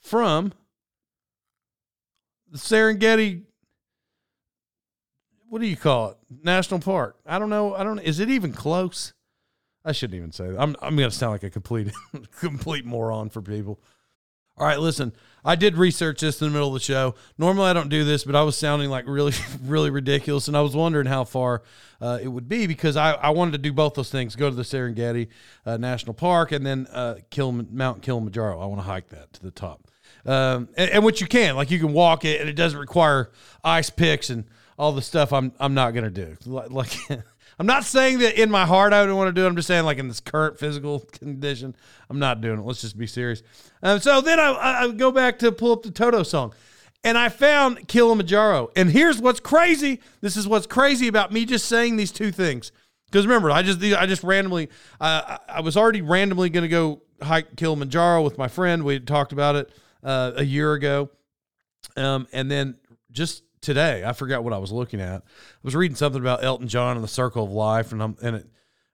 from. 0.00 0.52
The 2.52 2.58
Serengeti. 2.58 3.42
What 5.48 5.60
do 5.60 5.66
you 5.66 5.76
call 5.76 6.10
it? 6.10 6.18
National 6.44 6.78
Park. 6.78 7.16
I 7.26 7.40
don't 7.40 7.50
know. 7.50 7.74
I 7.74 7.82
don't. 7.82 7.98
Is 7.98 8.20
it 8.20 8.30
even 8.30 8.52
close? 8.52 9.12
I 9.84 9.90
shouldn't 9.90 10.16
even 10.16 10.30
say 10.30 10.50
that. 10.50 10.60
I'm 10.60 10.76
I'm 10.80 10.94
gonna 10.96 11.10
sound 11.10 11.32
like 11.32 11.42
a 11.42 11.50
complete 11.50 11.92
complete 12.38 12.84
moron 12.84 13.28
for 13.28 13.42
people. 13.42 13.80
All 14.58 14.66
right, 14.66 14.80
listen. 14.80 15.12
I 15.44 15.54
did 15.54 15.76
research 15.76 16.22
this 16.22 16.40
in 16.42 16.48
the 16.48 16.52
middle 16.52 16.68
of 16.68 16.74
the 16.74 16.80
show. 16.80 17.14
Normally 17.38 17.68
I 17.68 17.72
don't 17.72 17.88
do 17.88 18.04
this, 18.04 18.24
but 18.24 18.34
I 18.34 18.42
was 18.42 18.56
sounding 18.56 18.90
like 18.90 19.06
really 19.06 19.32
really 19.62 19.90
ridiculous, 19.90 20.48
and 20.48 20.56
I 20.56 20.60
was 20.60 20.74
wondering 20.74 21.06
how 21.06 21.22
far 21.22 21.62
uh, 22.00 22.18
it 22.20 22.26
would 22.26 22.48
be 22.48 22.66
because 22.66 22.96
I, 22.96 23.12
I 23.12 23.30
wanted 23.30 23.52
to 23.52 23.58
do 23.58 23.72
both 23.72 23.94
those 23.94 24.10
things: 24.10 24.34
go 24.34 24.50
to 24.50 24.56
the 24.56 24.64
Serengeti 24.64 25.28
uh, 25.64 25.76
National 25.76 26.14
Park 26.14 26.50
and 26.50 26.66
then 26.66 26.88
uh, 26.90 27.16
Mount 27.70 28.02
Kilimanjaro. 28.02 28.60
I 28.60 28.66
want 28.66 28.80
to 28.80 28.86
hike 28.86 29.10
that 29.10 29.32
to 29.34 29.42
the 29.42 29.52
top, 29.52 29.86
um, 30.24 30.68
and, 30.76 30.90
and 30.90 31.04
which 31.04 31.20
you 31.20 31.28
can, 31.28 31.54
like 31.54 31.70
you 31.70 31.78
can 31.78 31.92
walk 31.92 32.24
it, 32.24 32.40
and 32.40 32.50
it 32.50 32.54
doesn't 32.54 32.80
require 32.80 33.30
ice 33.62 33.88
picks 33.88 34.30
and 34.30 34.46
all 34.76 34.90
the 34.90 35.02
stuff. 35.02 35.32
I'm 35.32 35.52
I'm 35.60 35.74
not 35.74 35.92
gonna 35.92 36.10
do 36.10 36.36
like. 36.44 36.96
I'm 37.58 37.66
not 37.66 37.84
saying 37.84 38.18
that 38.18 38.40
in 38.40 38.50
my 38.50 38.66
heart 38.66 38.92
I 38.92 39.04
would 39.04 39.14
want 39.14 39.28
to 39.28 39.32
do 39.32 39.44
it. 39.44 39.48
I'm 39.48 39.56
just 39.56 39.68
saying, 39.68 39.84
like 39.84 39.98
in 39.98 40.08
this 40.08 40.20
current 40.20 40.58
physical 40.58 41.00
condition, 41.12 41.74
I'm 42.10 42.18
not 42.18 42.40
doing 42.40 42.58
it. 42.58 42.62
Let's 42.62 42.82
just 42.82 42.98
be 42.98 43.06
serious. 43.06 43.42
Um, 43.82 44.00
so 44.00 44.20
then 44.20 44.38
I, 44.38 44.82
I 44.82 44.92
go 44.92 45.10
back 45.10 45.38
to 45.40 45.52
pull 45.52 45.72
up 45.72 45.82
the 45.82 45.90
Toto 45.90 46.22
song, 46.22 46.54
and 47.02 47.16
I 47.16 47.28
found 47.28 47.88
Kilimanjaro. 47.88 48.70
And 48.76 48.90
here's 48.90 49.20
what's 49.20 49.40
crazy. 49.40 50.00
This 50.20 50.36
is 50.36 50.46
what's 50.46 50.66
crazy 50.66 51.08
about 51.08 51.32
me 51.32 51.44
just 51.44 51.66
saying 51.66 51.96
these 51.96 52.12
two 52.12 52.30
things. 52.30 52.72
Because 53.06 53.26
remember, 53.26 53.50
I 53.50 53.62
just 53.62 53.82
I 53.82 54.04
just 54.06 54.22
randomly 54.22 54.68
uh, 55.00 55.38
I 55.48 55.60
was 55.60 55.76
already 55.76 56.02
randomly 56.02 56.50
going 56.50 56.62
to 56.62 56.68
go 56.68 57.02
hike 57.22 57.56
Kilimanjaro 57.56 58.22
with 58.22 58.36
my 58.36 58.48
friend. 58.48 58.84
We 58.84 59.00
talked 59.00 59.32
about 59.32 59.56
it 59.56 59.70
uh, 60.02 60.32
a 60.36 60.42
year 60.42 60.74
ago, 60.74 61.10
um, 61.96 62.26
and 62.32 62.50
then 62.50 62.76
just 63.12 63.44
today. 63.66 64.04
I 64.04 64.12
forgot 64.14 64.44
what 64.44 64.52
I 64.52 64.58
was 64.58 64.72
looking 64.72 65.00
at. 65.00 65.20
I 65.22 65.22
was 65.62 65.76
reading 65.76 65.96
something 65.96 66.20
about 66.20 66.42
Elton 66.42 66.68
John 66.68 66.96
and 66.96 67.04
the 67.04 67.08
Circle 67.08 67.44
of 67.44 67.50
Life, 67.50 67.92
and 67.92 68.02
I'm 68.02 68.16
and 68.22 68.36
it 68.36 68.46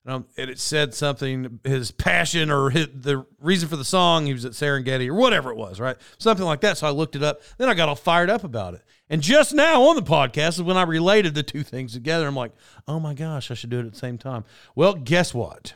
and, 0.05 0.25
and 0.37 0.51
it 0.51 0.59
said 0.59 0.95
something 0.95 1.61
his 1.63 1.93
passion 1.93 2.51
or 2.51 2.71
his, 2.71 2.89
the 2.93 3.25
reason 3.41 3.69
for 3.69 3.77
the 3.77 3.85
song. 3.85 4.27
He 4.27 4.33
was 4.33 4.45
at 4.45 4.53
Serengeti 4.53 5.09
or 5.09 5.15
whatever 5.15 5.53
it 5.53 5.57
was, 5.57 5.79
right? 5.79 5.97
Something 6.19 6.45
like 6.47 6.61
that. 6.63 6.79
So 6.79 6.89
I 6.89 6.91
looked 6.91 7.15
it 7.15 7.23
up. 7.23 7.41
Then 7.59 7.69
I 7.69 7.75
got 7.75 7.89
all 7.89 7.95
fired 7.95 8.29
up 8.29 8.43
about 8.43 8.75
it. 8.75 8.83
And 9.09 9.23
just 9.23 9.55
now 9.55 9.83
on 9.83 9.97
the 9.97 10.03
podcast 10.03 10.55
is 10.55 10.63
when 10.63 10.77
I 10.77 10.83
related 10.83 11.35
the 11.35 11.43
two 11.43 11.63
things 11.63 11.93
together. 11.93 12.27
I'm 12.27 12.35
like, 12.35 12.53
oh 12.89 12.99
my 12.99 13.15
gosh, 13.15 13.51
I 13.51 13.55
should 13.55 13.71
do 13.71 13.79
it 13.79 13.87
at 13.87 13.93
the 13.93 13.99
same 13.99 14.19
time. 14.19 14.45
Well, 14.75 14.95
guess 14.95 15.33
what? 15.33 15.75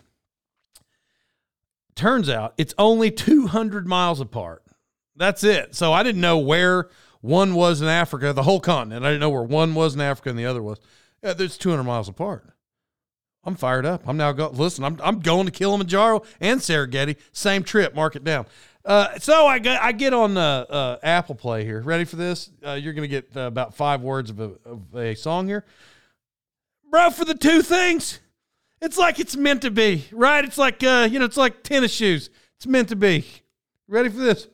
Turns 1.95 2.29
out 2.29 2.55
it's 2.59 2.75
only 2.79 3.11
200 3.11 3.87
miles 3.87 4.21
apart. 4.21 4.65
That's 5.15 5.45
it. 5.45 5.75
So 5.75 5.93
I 5.93 6.03
didn't 6.03 6.21
know 6.21 6.39
where 6.39 6.91
one 7.27 7.55
was 7.55 7.83
in 7.83 7.89
Africa, 7.89 8.33
the 8.33 8.45
whole 8.45 8.61
continent. 8.61 9.05
I 9.05 9.09
didn't 9.09 9.21
know 9.21 9.31
where 9.31 9.43
one 9.43 9.75
was 9.75 9.95
in 9.95 10.01
Africa 10.01 10.31
and 10.31 10.39
the 10.39 10.47
other 10.47 10.63
was. 10.63 10.79
Yeah, 11.23 11.35
it's 11.39 11.59
200 11.59 11.83
miles 11.83 12.09
apart. 12.09 12.45
I'm 13.45 13.55
fired 13.55 13.87
up. 13.87 14.03
I'm 14.07 14.17
now 14.17 14.33
going. 14.33 14.57
Listen, 14.57 14.83
I'm 14.83 14.99
I'm 15.03 15.21
going 15.21 15.47
to 15.47 15.53
Kilimanjaro 15.53 16.23
and 16.41 16.61
Serengeti. 16.61 17.17
Same 17.31 17.63
trip. 17.63 17.95
Mark 17.95 18.17
it 18.17 18.25
down. 18.25 18.47
Uh, 18.85 19.17
so 19.19 19.47
I 19.47 19.61
get 19.61 19.81
I 19.81 19.93
get 19.93 20.13
on 20.13 20.37
uh, 20.37 20.67
uh, 20.69 20.99
Apple 21.03 21.37
Play 21.37 21.65
here. 21.65 21.81
Ready 21.81 22.05
for 22.05 22.17
this? 22.17 22.51
Uh, 22.65 22.73
you're 22.73 22.93
gonna 22.93 23.07
get 23.07 23.37
uh, 23.37 23.43
about 23.43 23.75
five 23.75 24.03
words 24.03 24.31
of 24.31 24.41
a, 24.41 24.53
of 24.65 24.95
a 24.97 25.15
song 25.15 25.47
here, 25.47 25.65
bro. 26.91 27.11
For 27.11 27.25
the 27.25 27.35
two 27.35 27.63
things, 27.63 28.19
it's 28.83 28.99
like 28.99 29.21
it's 29.21 29.37
meant 29.37 29.63
to 29.63 29.71
be, 29.71 30.07
right? 30.11 30.45
It's 30.45 30.59
like 30.59 30.83
uh, 30.83 31.09
you 31.09 31.21
know, 31.21 31.25
it's 31.25 31.37
like 31.37 31.63
tennis 31.63 31.93
shoes. 31.93 32.31
It's 32.57 32.67
meant 32.67 32.89
to 32.89 32.97
be. 32.97 33.27
Ready 33.87 34.09
for 34.09 34.19
this? 34.19 34.49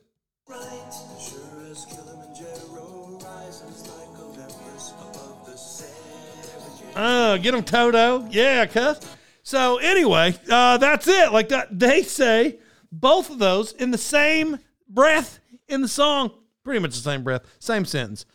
Uh, 6.95 7.37
get 7.37 7.51
them 7.51 7.63
Toto. 7.63 8.27
Yeah, 8.29 8.65
cuss. 8.65 8.99
So 9.43 9.77
anyway, 9.77 10.35
uh, 10.49 10.77
that's 10.77 11.07
it. 11.07 11.33
Like 11.33 11.49
that, 11.49 11.77
they 11.77 12.03
say 12.03 12.59
both 12.91 13.29
of 13.29 13.39
those 13.39 13.73
in 13.73 13.91
the 13.91 13.97
same 13.97 14.59
breath 14.87 15.39
in 15.67 15.81
the 15.81 15.87
song, 15.87 16.31
pretty 16.63 16.79
much 16.79 16.91
the 16.91 17.01
same 17.01 17.23
breath, 17.23 17.43
same 17.59 17.85
sentence. 17.85 18.25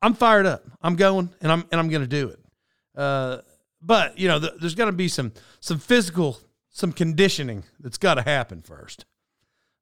I'm 0.00 0.14
fired 0.14 0.46
up. 0.46 0.64
I'm 0.82 0.96
going, 0.96 1.30
and 1.40 1.50
I'm 1.50 1.64
and 1.72 1.80
I'm 1.80 1.88
going 1.88 2.02
to 2.02 2.08
do 2.08 2.28
it. 2.28 2.40
Uh, 2.94 3.38
but 3.82 4.18
you 4.18 4.28
know, 4.28 4.38
the, 4.38 4.54
there's 4.60 4.74
got 4.74 4.86
to 4.86 4.92
be 4.92 5.08
some 5.08 5.32
some 5.60 5.78
physical, 5.78 6.38
some 6.70 6.92
conditioning 6.92 7.64
that's 7.80 7.98
got 7.98 8.14
to 8.14 8.22
happen 8.22 8.62
first. 8.62 9.04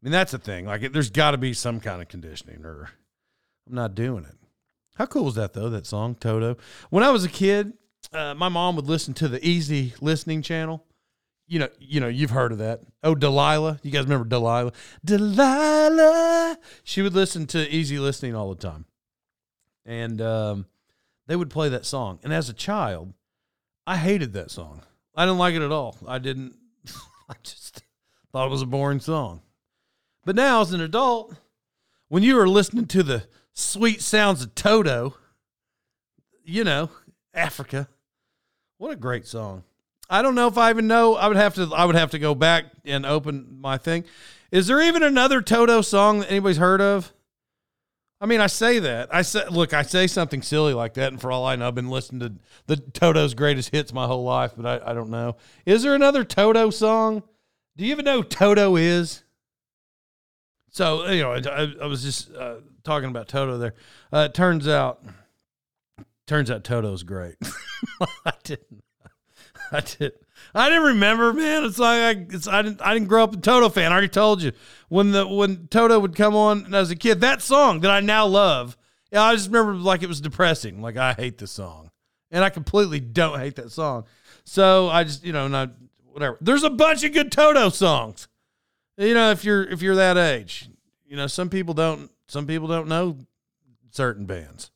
I 0.01 0.07
mean, 0.07 0.13
that's 0.13 0.33
the 0.33 0.39
thing. 0.39 0.67
Like, 0.67 0.93
there's 0.93 1.11
got 1.11 1.33
to 1.33 1.39
be 1.39 1.53
some 1.53 1.79
kind 1.79 2.03
of 2.03 2.09
conditioning, 2.09 2.65
or 2.65 2.91
I'm 3.69 3.75
not 3.75 3.95
doing 3.95 4.25
it. 4.25 4.35
How 4.97 5.07
cool 5.07 5.29
is 5.29 5.37
that 5.37 5.53
though? 5.53 5.71
That 5.71 5.87
song, 5.87 6.15
Toto. 6.15 6.57
When 6.91 7.05
I 7.05 7.11
was 7.11 7.25
a 7.25 7.29
kid, 7.29 7.75
uh, 8.13 8.35
my 8.35 8.49
mom 8.49 8.77
would 8.77 8.87
listen 8.87 9.15
to 9.15 9.29
the 9.29 9.45
Easy 9.47 9.95
Listening 10.01 10.43
channel. 10.43 10.85
You 11.47 11.61
know, 11.61 11.69
you 11.79 12.01
know, 12.01 12.09
you've 12.09 12.31
heard 12.31 12.53
of 12.53 12.59
that. 12.59 12.81
Oh, 13.03 13.15
Delilah. 13.15 13.81
You 13.83 13.91
guys 13.91 14.05
remember 14.05 14.29
Delilah? 14.29 14.73
Delilah. 15.05 16.59
She 16.85 17.03
would 17.03 17.15
listen 17.15 17.47
to 17.49 17.69
Easy 17.69 17.99
Listening 17.99 18.35
all 18.35 18.55
the 18.55 18.61
time, 18.61 18.87
and 19.85 20.21
um, 20.21 20.67
they 21.27 21.37
would 21.37 21.51
play 21.51 21.69
that 21.69 21.85
song. 21.85 22.19
And 22.23 22.33
as 22.33 22.49
a 22.49 22.55
child, 22.55 23.13
I 23.87 23.97
hated 23.97 24.33
that 24.35 24.51
song. 24.51 24.83
I 25.15 25.25
didn't 25.25 25.39
like 25.39 25.55
it 25.55 25.63
at 25.63 25.73
all. 25.73 25.97
I 26.07 26.19
didn't. 26.19 26.55
I 27.29 27.35
just 27.43 27.83
thought 28.33 28.47
it 28.47 28.51
was 28.51 28.63
a 28.63 28.67
boring 28.67 29.01
song. 29.01 29.43
But 30.25 30.37
now, 30.37 30.61
as 30.63 30.73
an 30.73 30.81
adult, 30.81 31.35
when 32.09 32.23
you 32.23 32.39
are 32.39 32.49
listening 32.49 32.87
to 32.87 33.03
the 33.03 33.25
sweet 33.53 34.01
sounds 34.01 34.43
of 34.43 34.55
Toto, 34.55 35.17
you 36.45 36.65
know, 36.65 36.91
Africa. 37.35 37.89
What 38.79 38.91
a 38.91 38.97
great 38.97 39.27
song. 39.27 39.65
I 40.11 40.23
don't 40.23 40.35
know 40.35 40.49
if 40.49 40.59
I 40.59 40.71
even 40.71 40.87
know. 40.87 41.15
I 41.15 41.29
would 41.29 41.37
have 41.37 41.55
to 41.55 41.71
I 41.75 41.85
would 41.85 41.95
have 41.95 42.11
to 42.11 42.19
go 42.19 42.35
back 42.35 42.67
and 42.85 43.07
open 43.07 43.59
my 43.61 43.79
thing. 43.79 44.05
Is 44.51 44.67
there 44.67 44.83
even 44.83 45.03
another 45.03 45.41
Toto 45.41 45.81
song 45.81 46.21
that 46.21 46.31
anybody's 46.31 46.59
heard 46.59 46.81
of? 46.81 47.13
I 48.21 48.27
mean, 48.27 48.41
I 48.41 48.47
say 48.47 48.79
that. 48.79 49.13
I 49.13 49.23
say 49.23 49.45
look, 49.49 49.73
I 49.73 49.83
say 49.83 50.07
something 50.07 50.43
silly 50.43 50.75
like 50.75 50.95
that, 50.95 51.13
and 51.13 51.21
for 51.21 51.33
all 51.33 51.45
I 51.45 51.57
know, 51.57 51.69
I've 51.69 51.75
been 51.75 51.89
listening 51.89 52.21
to 52.21 52.35
the 52.67 52.77
Toto's 52.77 53.35
greatest 53.35 53.71
hits 53.71 53.93
my 53.93 54.07
whole 54.07 54.25
life, 54.25 54.53
but 54.57 54.67
I, 54.67 54.91
I 54.91 54.95
don't 54.95 55.11
know. 55.11 55.37
Is 55.65 55.83
there 55.83 55.95
another 55.95 56.25
Toto 56.25 56.71
song? 56.71 57.23
Do 57.77 57.85
you 57.85 57.91
even 57.91 58.05
know 58.05 58.23
Toto 58.23 58.77
is? 58.77 59.25
So, 60.71 61.07
you 61.09 61.23
know, 61.23 61.33
I, 61.33 61.73
I 61.83 61.87
was 61.87 62.03
just 62.03 62.35
uh, 62.35 62.57
talking 62.85 63.09
about 63.09 63.29
Toto 63.29 63.59
there. 63.59 63.75
Uh, 64.13 64.29
it 64.31 64.35
turns 64.35 64.69
out 64.69 65.03
Turns 66.27 66.51
out 66.51 66.65
Toto's 66.65 67.03
great. 67.03 67.37
I 68.25 68.33
didn't. 68.45 68.85
I 69.73 69.81
did. 69.81 70.13
I 70.55 70.69
didn't 70.69 70.85
remember, 70.85 71.33
man. 71.33 71.65
It's 71.65 71.79
like 71.79 72.01
I, 72.01 72.27
it's, 72.31 72.47
I 72.47 72.63
didn't. 72.63 72.83
I 72.83 72.95
didn't 72.95 73.09
grow 73.09 73.25
up 73.25 73.35
a 73.35 73.39
Toto 73.39 73.69
fan. 73.69 73.91
I 73.91 73.95
already 73.95 74.09
told 74.09 74.43
you 74.43 74.53
when 74.89 75.13
the 75.13 75.27
when 75.27 75.67
Toto 75.69 75.99
would 75.99 76.15
come 76.15 76.35
on 76.35 76.75
as 76.75 76.91
a 76.91 76.97
kid. 76.97 77.21
That 77.21 77.43
song 77.43 77.81
that 77.81 77.91
I 77.91 78.01
now 78.01 78.27
love. 78.27 78.77
Yeah, 79.11 79.23
I 79.23 79.35
just 79.35 79.49
remember 79.49 79.75
like 79.75 80.03
it 80.03 80.09
was 80.09 80.21
depressing. 80.21 80.83
Like 80.83 80.97
I 80.97 81.15
hate 81.15 81.39
this 81.39 81.53
song, 81.53 81.91
and 82.31 82.45
I 82.45 82.51
completely 82.51 83.01
don't 83.01 83.39
hate 83.39 83.57
that 83.57 83.73
song. 83.73 84.05
So 84.45 84.89
I 84.89 85.05
just 85.05 85.25
you 85.25 85.33
know 85.33 85.49
not 85.49 85.71
whatever. 86.05 86.37
There's 86.41 86.65
a 86.65 86.71
bunch 86.71 87.03
of 87.05 87.13
good 87.13 87.33
Toto 87.33 87.71
songs. 87.71 88.29
You 88.99 89.15
know 89.15 89.31
if 89.31 89.45
you're 89.45 89.65
if 89.65 89.81
you're 89.81 89.97
that 89.97 90.19
age, 90.19 90.69
you 91.07 91.17
know 91.17 91.27
some 91.27 91.49
people 91.49 91.73
don't 91.73 92.11
some 92.29 92.47
people 92.47 92.69
don't 92.69 92.89
know 92.89 93.19
certain 93.91 94.27
bands. 94.27 94.72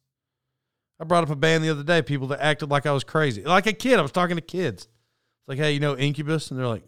I 0.98 1.04
brought 1.04 1.24
up 1.24 1.30
a 1.30 1.36
band 1.36 1.62
the 1.62 1.70
other 1.70 1.82
day, 1.82 2.02
people 2.02 2.28
that 2.28 2.40
acted 2.40 2.70
like 2.70 2.86
I 2.86 2.92
was 2.92 3.04
crazy. 3.04 3.42
Like 3.42 3.66
a 3.66 3.72
kid. 3.72 3.98
I 3.98 4.02
was 4.02 4.12
talking 4.12 4.36
to 4.36 4.42
kids. 4.42 4.84
It's 4.84 5.48
like, 5.48 5.58
hey, 5.58 5.72
you 5.72 5.80
know 5.80 5.96
Incubus? 5.96 6.50
And 6.50 6.58
they're 6.58 6.66
like, 6.66 6.84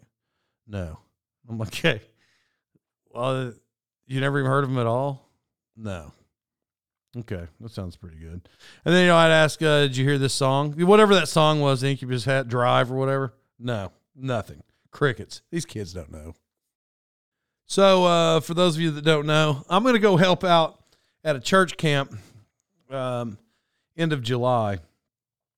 no. 0.66 0.98
I'm 1.48 1.58
like, 1.58 1.74
hey, 1.74 2.00
well, 3.10 3.52
you 4.06 4.20
never 4.20 4.38
even 4.38 4.50
heard 4.50 4.64
of 4.64 4.70
them 4.70 4.78
at 4.78 4.86
all? 4.86 5.28
No. 5.76 6.12
Okay, 7.16 7.46
that 7.60 7.72
sounds 7.72 7.96
pretty 7.96 8.18
good. 8.18 8.48
And 8.84 8.94
then, 8.94 9.02
you 9.02 9.08
know, 9.08 9.16
I'd 9.16 9.30
ask, 9.30 9.60
uh, 9.62 9.82
did 9.82 9.96
you 9.96 10.04
hear 10.04 10.18
this 10.18 10.34
song? 10.34 10.72
Whatever 10.72 11.14
that 11.14 11.28
song 11.28 11.60
was, 11.60 11.82
Incubus 11.82 12.24
had 12.24 12.48
Drive 12.48 12.92
or 12.92 12.96
whatever. 12.96 13.34
No, 13.58 13.92
nothing. 14.14 14.62
Crickets. 14.90 15.42
These 15.50 15.64
kids 15.64 15.92
don't 15.92 16.12
know. 16.12 16.34
So, 17.66 18.04
uh, 18.04 18.40
for 18.40 18.54
those 18.54 18.76
of 18.76 18.82
you 18.82 18.90
that 18.92 19.04
don't 19.04 19.26
know, 19.26 19.64
I'm 19.68 19.82
going 19.82 19.94
to 19.94 20.00
go 20.00 20.16
help 20.16 20.44
out 20.44 20.82
at 21.24 21.34
a 21.34 21.40
church 21.40 21.76
camp 21.76 22.14
um, 22.90 23.38
end 23.98 24.12
of 24.12 24.22
July. 24.22 24.78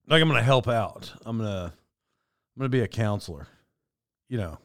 Like 0.08 0.20
I'm 0.20 0.28
going 0.28 0.40
to 0.40 0.44
help 0.44 0.66
out. 0.66 1.12
I'm 1.24 1.38
going 1.38 1.48
to 1.48 1.66
I'm 1.66 2.58
going 2.58 2.70
to 2.70 2.76
be 2.76 2.80
a 2.82 2.88
counselor. 2.88 3.46
You 4.28 4.38
know, 4.38 4.58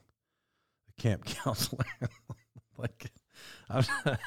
a 0.97 1.01
camp 1.01 1.25
counselor. 1.43 1.85
like 2.77 3.11
I'm, 3.69 3.83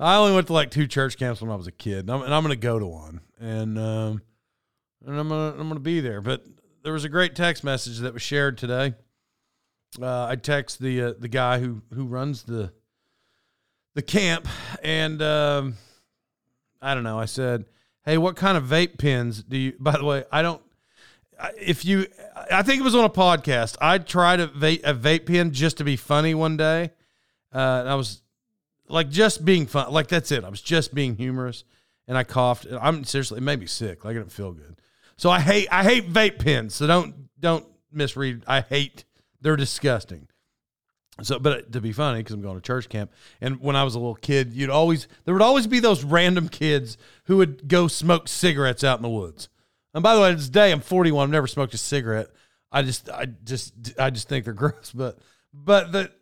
I 0.00 0.16
only 0.16 0.34
went 0.34 0.46
to 0.48 0.52
like 0.52 0.70
two 0.70 0.86
church 0.86 1.18
camps 1.18 1.40
when 1.40 1.50
I 1.50 1.56
was 1.56 1.66
a 1.66 1.72
kid, 1.72 2.00
and 2.00 2.10
I'm, 2.10 2.22
and 2.22 2.34
I'm 2.34 2.42
going 2.42 2.52
to 2.52 2.60
go 2.60 2.78
to 2.78 2.86
one, 2.86 3.20
and 3.38 3.78
um, 3.78 4.22
and 5.04 5.18
I'm 5.18 5.28
gonna 5.28 5.54
I'm 5.58 5.68
to 5.70 5.80
be 5.80 6.00
there. 6.00 6.20
But 6.20 6.44
there 6.84 6.92
was 6.92 7.04
a 7.04 7.08
great 7.08 7.34
text 7.34 7.64
message 7.64 7.98
that 7.98 8.12
was 8.12 8.22
shared 8.22 8.58
today. 8.58 8.94
Uh, 10.00 10.26
I 10.26 10.36
text 10.36 10.80
the 10.80 11.02
uh, 11.02 11.12
the 11.18 11.28
guy 11.28 11.58
who 11.58 11.82
who 11.92 12.06
runs 12.06 12.44
the 12.44 12.72
the 13.94 14.02
camp, 14.02 14.46
and 14.82 15.20
um, 15.20 15.74
I 16.80 16.94
don't 16.94 17.04
know. 17.04 17.18
I 17.18 17.24
said, 17.24 17.64
"Hey, 18.08 18.18
what 18.18 18.36
kind 18.36 18.56
of 18.56 18.64
vape 18.64 18.98
pens 18.98 19.42
do 19.42 19.56
you?" 19.56 19.74
By 19.80 19.92
the 19.92 20.04
way, 20.04 20.24
I 20.32 20.42
don't. 20.42 20.62
If 21.56 21.84
you, 21.84 22.06
I 22.50 22.62
think 22.62 22.80
it 22.80 22.84
was 22.84 22.96
on 22.96 23.04
a 23.04 23.10
podcast. 23.10 23.76
I 23.80 23.98
tried 23.98 24.40
a 24.40 24.48
vape, 24.48 24.80
a 24.82 24.92
vape 24.92 25.26
pen 25.26 25.52
just 25.52 25.76
to 25.78 25.84
be 25.84 25.94
funny 25.96 26.34
one 26.34 26.56
day. 26.56 26.90
Uh, 27.52 27.84
I 27.86 27.94
was 27.94 28.22
like 28.88 29.08
just 29.08 29.44
being 29.44 29.66
fun. 29.66 29.92
Like 29.92 30.08
that's 30.08 30.32
it. 30.32 30.44
I 30.44 30.48
was 30.48 30.60
just 30.60 30.94
being 30.94 31.16
humorous, 31.16 31.64
and 32.08 32.18
I 32.18 32.24
coughed. 32.24 32.66
I'm 32.80 33.04
seriously, 33.04 33.38
it 33.38 33.42
made 33.42 33.60
me 33.60 33.66
sick. 33.66 34.04
Like 34.04 34.16
I 34.16 34.18
didn't 34.18 34.32
feel 34.32 34.52
good. 34.52 34.80
So 35.16 35.30
I 35.30 35.40
hate 35.40 35.68
I 35.70 35.84
hate 35.84 36.10
vape 36.10 36.38
pens. 36.38 36.74
So 36.74 36.86
don't 36.86 37.14
don't 37.38 37.66
misread. 37.92 38.44
I 38.46 38.62
hate. 38.62 39.04
They're 39.40 39.56
disgusting. 39.56 40.28
So, 41.22 41.38
but 41.38 41.72
to 41.72 41.80
be 41.80 41.92
funny, 41.92 42.20
because 42.20 42.34
I'm 42.34 42.42
going 42.42 42.54
to 42.54 42.60
church 42.60 42.88
camp, 42.88 43.10
and 43.40 43.60
when 43.60 43.74
I 43.74 43.82
was 43.82 43.94
a 43.96 43.98
little 43.98 44.14
kid, 44.14 44.52
you'd 44.52 44.70
always 44.70 45.08
there 45.24 45.34
would 45.34 45.42
always 45.42 45.66
be 45.66 45.80
those 45.80 46.04
random 46.04 46.48
kids 46.48 46.96
who 47.24 47.38
would 47.38 47.66
go 47.66 47.88
smoke 47.88 48.28
cigarettes 48.28 48.84
out 48.84 48.98
in 48.98 49.02
the 49.02 49.08
woods. 49.08 49.48
And 49.94 50.02
by 50.02 50.14
the 50.14 50.20
way, 50.20 50.30
to 50.30 50.36
this 50.36 50.48
day, 50.48 50.70
I'm 50.70 50.80
41. 50.80 51.24
I've 51.24 51.30
never 51.30 51.46
smoked 51.46 51.74
a 51.74 51.78
cigarette. 51.78 52.28
I 52.70 52.82
just, 52.82 53.10
I 53.10 53.26
just, 53.44 53.74
I 53.98 54.10
just 54.10 54.28
think 54.28 54.44
they're 54.44 54.54
gross. 54.54 54.92
But, 54.94 55.18
but 55.52 55.90
the 55.90 56.12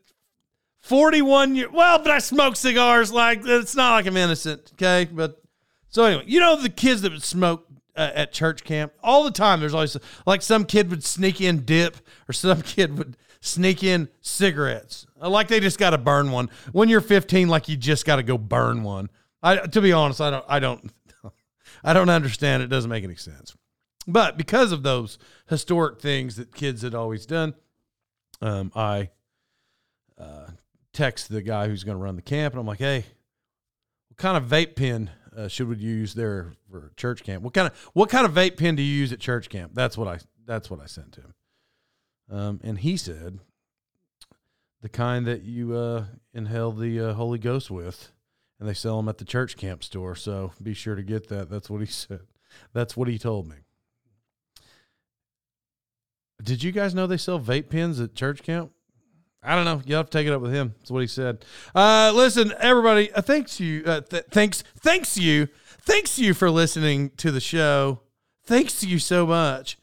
41 0.86 1.56
year, 1.56 1.68
well, 1.70 1.98
but 1.98 2.10
I 2.10 2.18
smoke 2.18 2.56
cigars. 2.56 3.12
Like 3.12 3.40
it's 3.44 3.74
not 3.74 3.92
like 3.92 4.06
I'm 4.06 4.16
innocent. 4.16 4.70
Okay, 4.74 5.10
but 5.12 5.42
so 5.88 6.04
anyway, 6.04 6.24
you 6.26 6.40
know 6.40 6.56
the 6.56 6.68
kids 6.68 7.02
that 7.02 7.12
would 7.12 7.24
smoke 7.24 7.66
uh, 7.96 8.12
at 8.14 8.32
church 8.32 8.62
camp 8.64 8.92
all 9.02 9.24
the 9.24 9.30
time. 9.30 9.60
There's 9.60 9.74
always 9.74 9.96
like 10.26 10.42
some 10.42 10.64
kid 10.64 10.88
would 10.90 11.02
sneak 11.02 11.40
in 11.40 11.64
dip, 11.64 11.96
or 12.28 12.32
some 12.32 12.62
kid 12.62 12.96
would 12.98 13.16
sneak 13.40 13.82
in 13.82 14.08
cigarettes. 14.20 15.06
Like 15.16 15.48
they 15.48 15.60
just 15.60 15.78
got 15.78 15.90
to 15.90 15.98
burn 15.98 16.30
one. 16.30 16.50
When 16.72 16.88
you're 16.88 17.00
15, 17.00 17.48
like 17.48 17.68
you 17.68 17.76
just 17.76 18.04
got 18.04 18.16
to 18.16 18.22
go 18.22 18.38
burn 18.38 18.82
one. 18.82 19.10
I, 19.42 19.56
to 19.56 19.80
be 19.80 19.92
honest, 19.92 20.20
I 20.20 20.30
don't, 20.30 20.44
I 20.48 20.58
don't, 20.58 20.90
I 21.84 21.92
don't 21.92 22.08
understand. 22.10 22.62
It 22.62 22.68
doesn't 22.68 22.90
make 22.90 23.04
any 23.04 23.16
sense. 23.16 23.54
But 24.06 24.36
because 24.36 24.72
of 24.72 24.82
those 24.82 25.18
historic 25.48 26.00
things 26.00 26.36
that 26.36 26.54
kids 26.54 26.82
had 26.82 26.94
always 26.94 27.26
done, 27.26 27.54
um, 28.40 28.70
I 28.74 29.10
uh, 30.18 30.48
text 30.92 31.28
the 31.28 31.42
guy 31.42 31.68
who's 31.68 31.84
going 31.84 31.96
to 31.96 32.02
run 32.02 32.16
the 32.16 32.22
camp, 32.22 32.54
and 32.54 32.60
I'm 32.60 32.66
like, 32.66 32.78
"Hey, 32.78 33.04
what 34.08 34.18
kind 34.18 34.36
of 34.36 34.44
vape 34.48 34.76
pen 34.76 35.10
uh, 35.36 35.48
should 35.48 35.68
we 35.68 35.76
use 35.76 36.14
there 36.14 36.52
for 36.70 36.92
church 36.96 37.24
camp? 37.24 37.42
What 37.42 37.54
kind 37.54 37.68
of 37.68 37.76
what 37.94 38.08
kind 38.08 38.24
of 38.24 38.32
vape 38.32 38.56
pen 38.56 38.76
do 38.76 38.82
you 38.82 38.94
use 38.94 39.12
at 39.12 39.18
church 39.18 39.48
camp?" 39.48 39.72
That's 39.74 39.98
what 39.98 40.06
I 40.08 40.18
that's 40.46 40.70
what 40.70 40.80
I 40.80 40.86
sent 40.86 41.12
to 41.12 41.22
him. 41.22 41.34
Um, 42.30 42.60
and 42.62 42.78
he 42.78 42.96
said, 42.96 43.38
the 44.82 44.88
kind 44.88 45.26
that 45.26 45.42
you 45.42 45.74
uh, 45.74 46.04
inhale 46.32 46.72
the 46.72 47.00
uh, 47.00 47.14
Holy 47.14 47.38
Ghost 47.38 47.70
with, 47.70 48.12
and 48.58 48.68
they 48.68 48.74
sell 48.74 48.96
them 48.96 49.08
at 49.08 49.18
the 49.18 49.24
church 49.24 49.56
camp 49.56 49.82
store. 49.82 50.14
So 50.14 50.52
be 50.62 50.74
sure 50.74 50.94
to 50.94 51.02
get 51.02 51.28
that. 51.28 51.50
That's 51.50 51.70
what 51.70 51.80
he 51.80 51.86
said. 51.86 52.20
That's 52.72 52.96
what 52.96 53.08
he 53.08 53.18
told 53.18 53.48
me. 53.48 53.56
Did 56.42 56.62
you 56.62 56.72
guys 56.72 56.94
know 56.94 57.06
they 57.06 57.16
sell 57.16 57.40
vape 57.40 57.70
pens 57.70 57.98
at 58.00 58.14
church 58.14 58.42
camp? 58.42 58.70
I 59.42 59.54
don't 59.54 59.64
know. 59.64 59.80
You'll 59.86 59.98
have 59.98 60.10
to 60.10 60.18
take 60.18 60.26
it 60.26 60.32
up 60.32 60.42
with 60.42 60.52
him. 60.52 60.74
That's 60.78 60.90
what 60.90 61.00
he 61.00 61.06
said. 61.06 61.44
Uh, 61.74 62.12
listen, 62.14 62.52
everybody. 62.58 63.12
Uh, 63.12 63.22
thanks 63.22 63.60
you. 63.60 63.82
Uh, 63.86 64.00
th- 64.00 64.24
thanks. 64.30 64.62
Thanks 64.80 65.16
you. 65.16 65.48
Thanks 65.82 66.18
you 66.18 66.34
for 66.34 66.50
listening 66.50 67.10
to 67.18 67.30
the 67.30 67.40
show. 67.40 68.00
Thanks 68.44 68.80
to 68.80 68.88
you 68.88 68.98
so 68.98 69.24
much. 69.26 69.78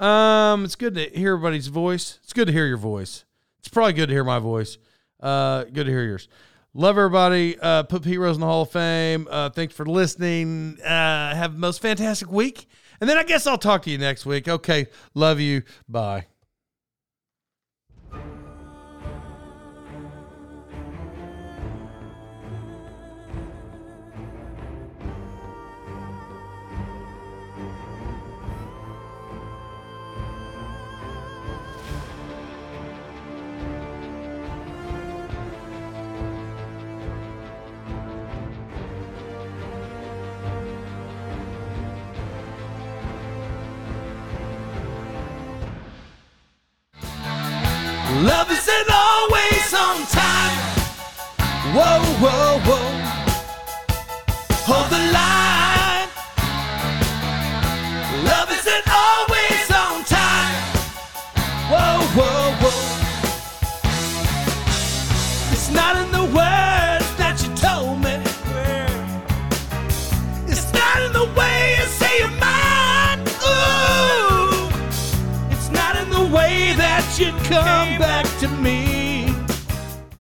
Um, 0.00 0.64
it's 0.64 0.76
good 0.76 0.94
to 0.94 1.08
hear 1.10 1.34
everybody's 1.34 1.66
voice. 1.68 2.18
It's 2.22 2.32
good 2.32 2.46
to 2.46 2.52
hear 2.52 2.66
your 2.66 2.76
voice. 2.76 3.24
It's 3.58 3.68
probably 3.68 3.94
good 3.94 4.08
to 4.08 4.14
hear 4.14 4.24
my 4.24 4.38
voice. 4.38 4.78
Uh, 5.20 5.64
good 5.64 5.84
to 5.84 5.90
hear 5.90 6.04
yours. 6.04 6.28
Love 6.74 6.96
everybody. 6.96 7.58
Uh, 7.58 7.82
put 7.82 8.02
Pete 8.02 8.18
Rose 8.18 8.36
in 8.36 8.40
the 8.40 8.46
Hall 8.46 8.62
of 8.62 8.70
Fame. 8.70 9.26
Uh, 9.30 9.50
thanks 9.50 9.74
for 9.74 9.84
listening. 9.86 10.78
Uh, 10.80 11.34
have 11.34 11.54
the 11.54 11.58
most 11.58 11.82
fantastic 11.82 12.30
week. 12.30 12.68
And 13.00 13.08
then 13.08 13.16
I 13.18 13.24
guess 13.24 13.46
I'll 13.46 13.58
talk 13.58 13.82
to 13.82 13.90
you 13.90 13.98
next 13.98 14.26
week. 14.26 14.48
Okay. 14.48 14.86
Love 15.14 15.40
you. 15.40 15.62
Bye. 15.88 16.26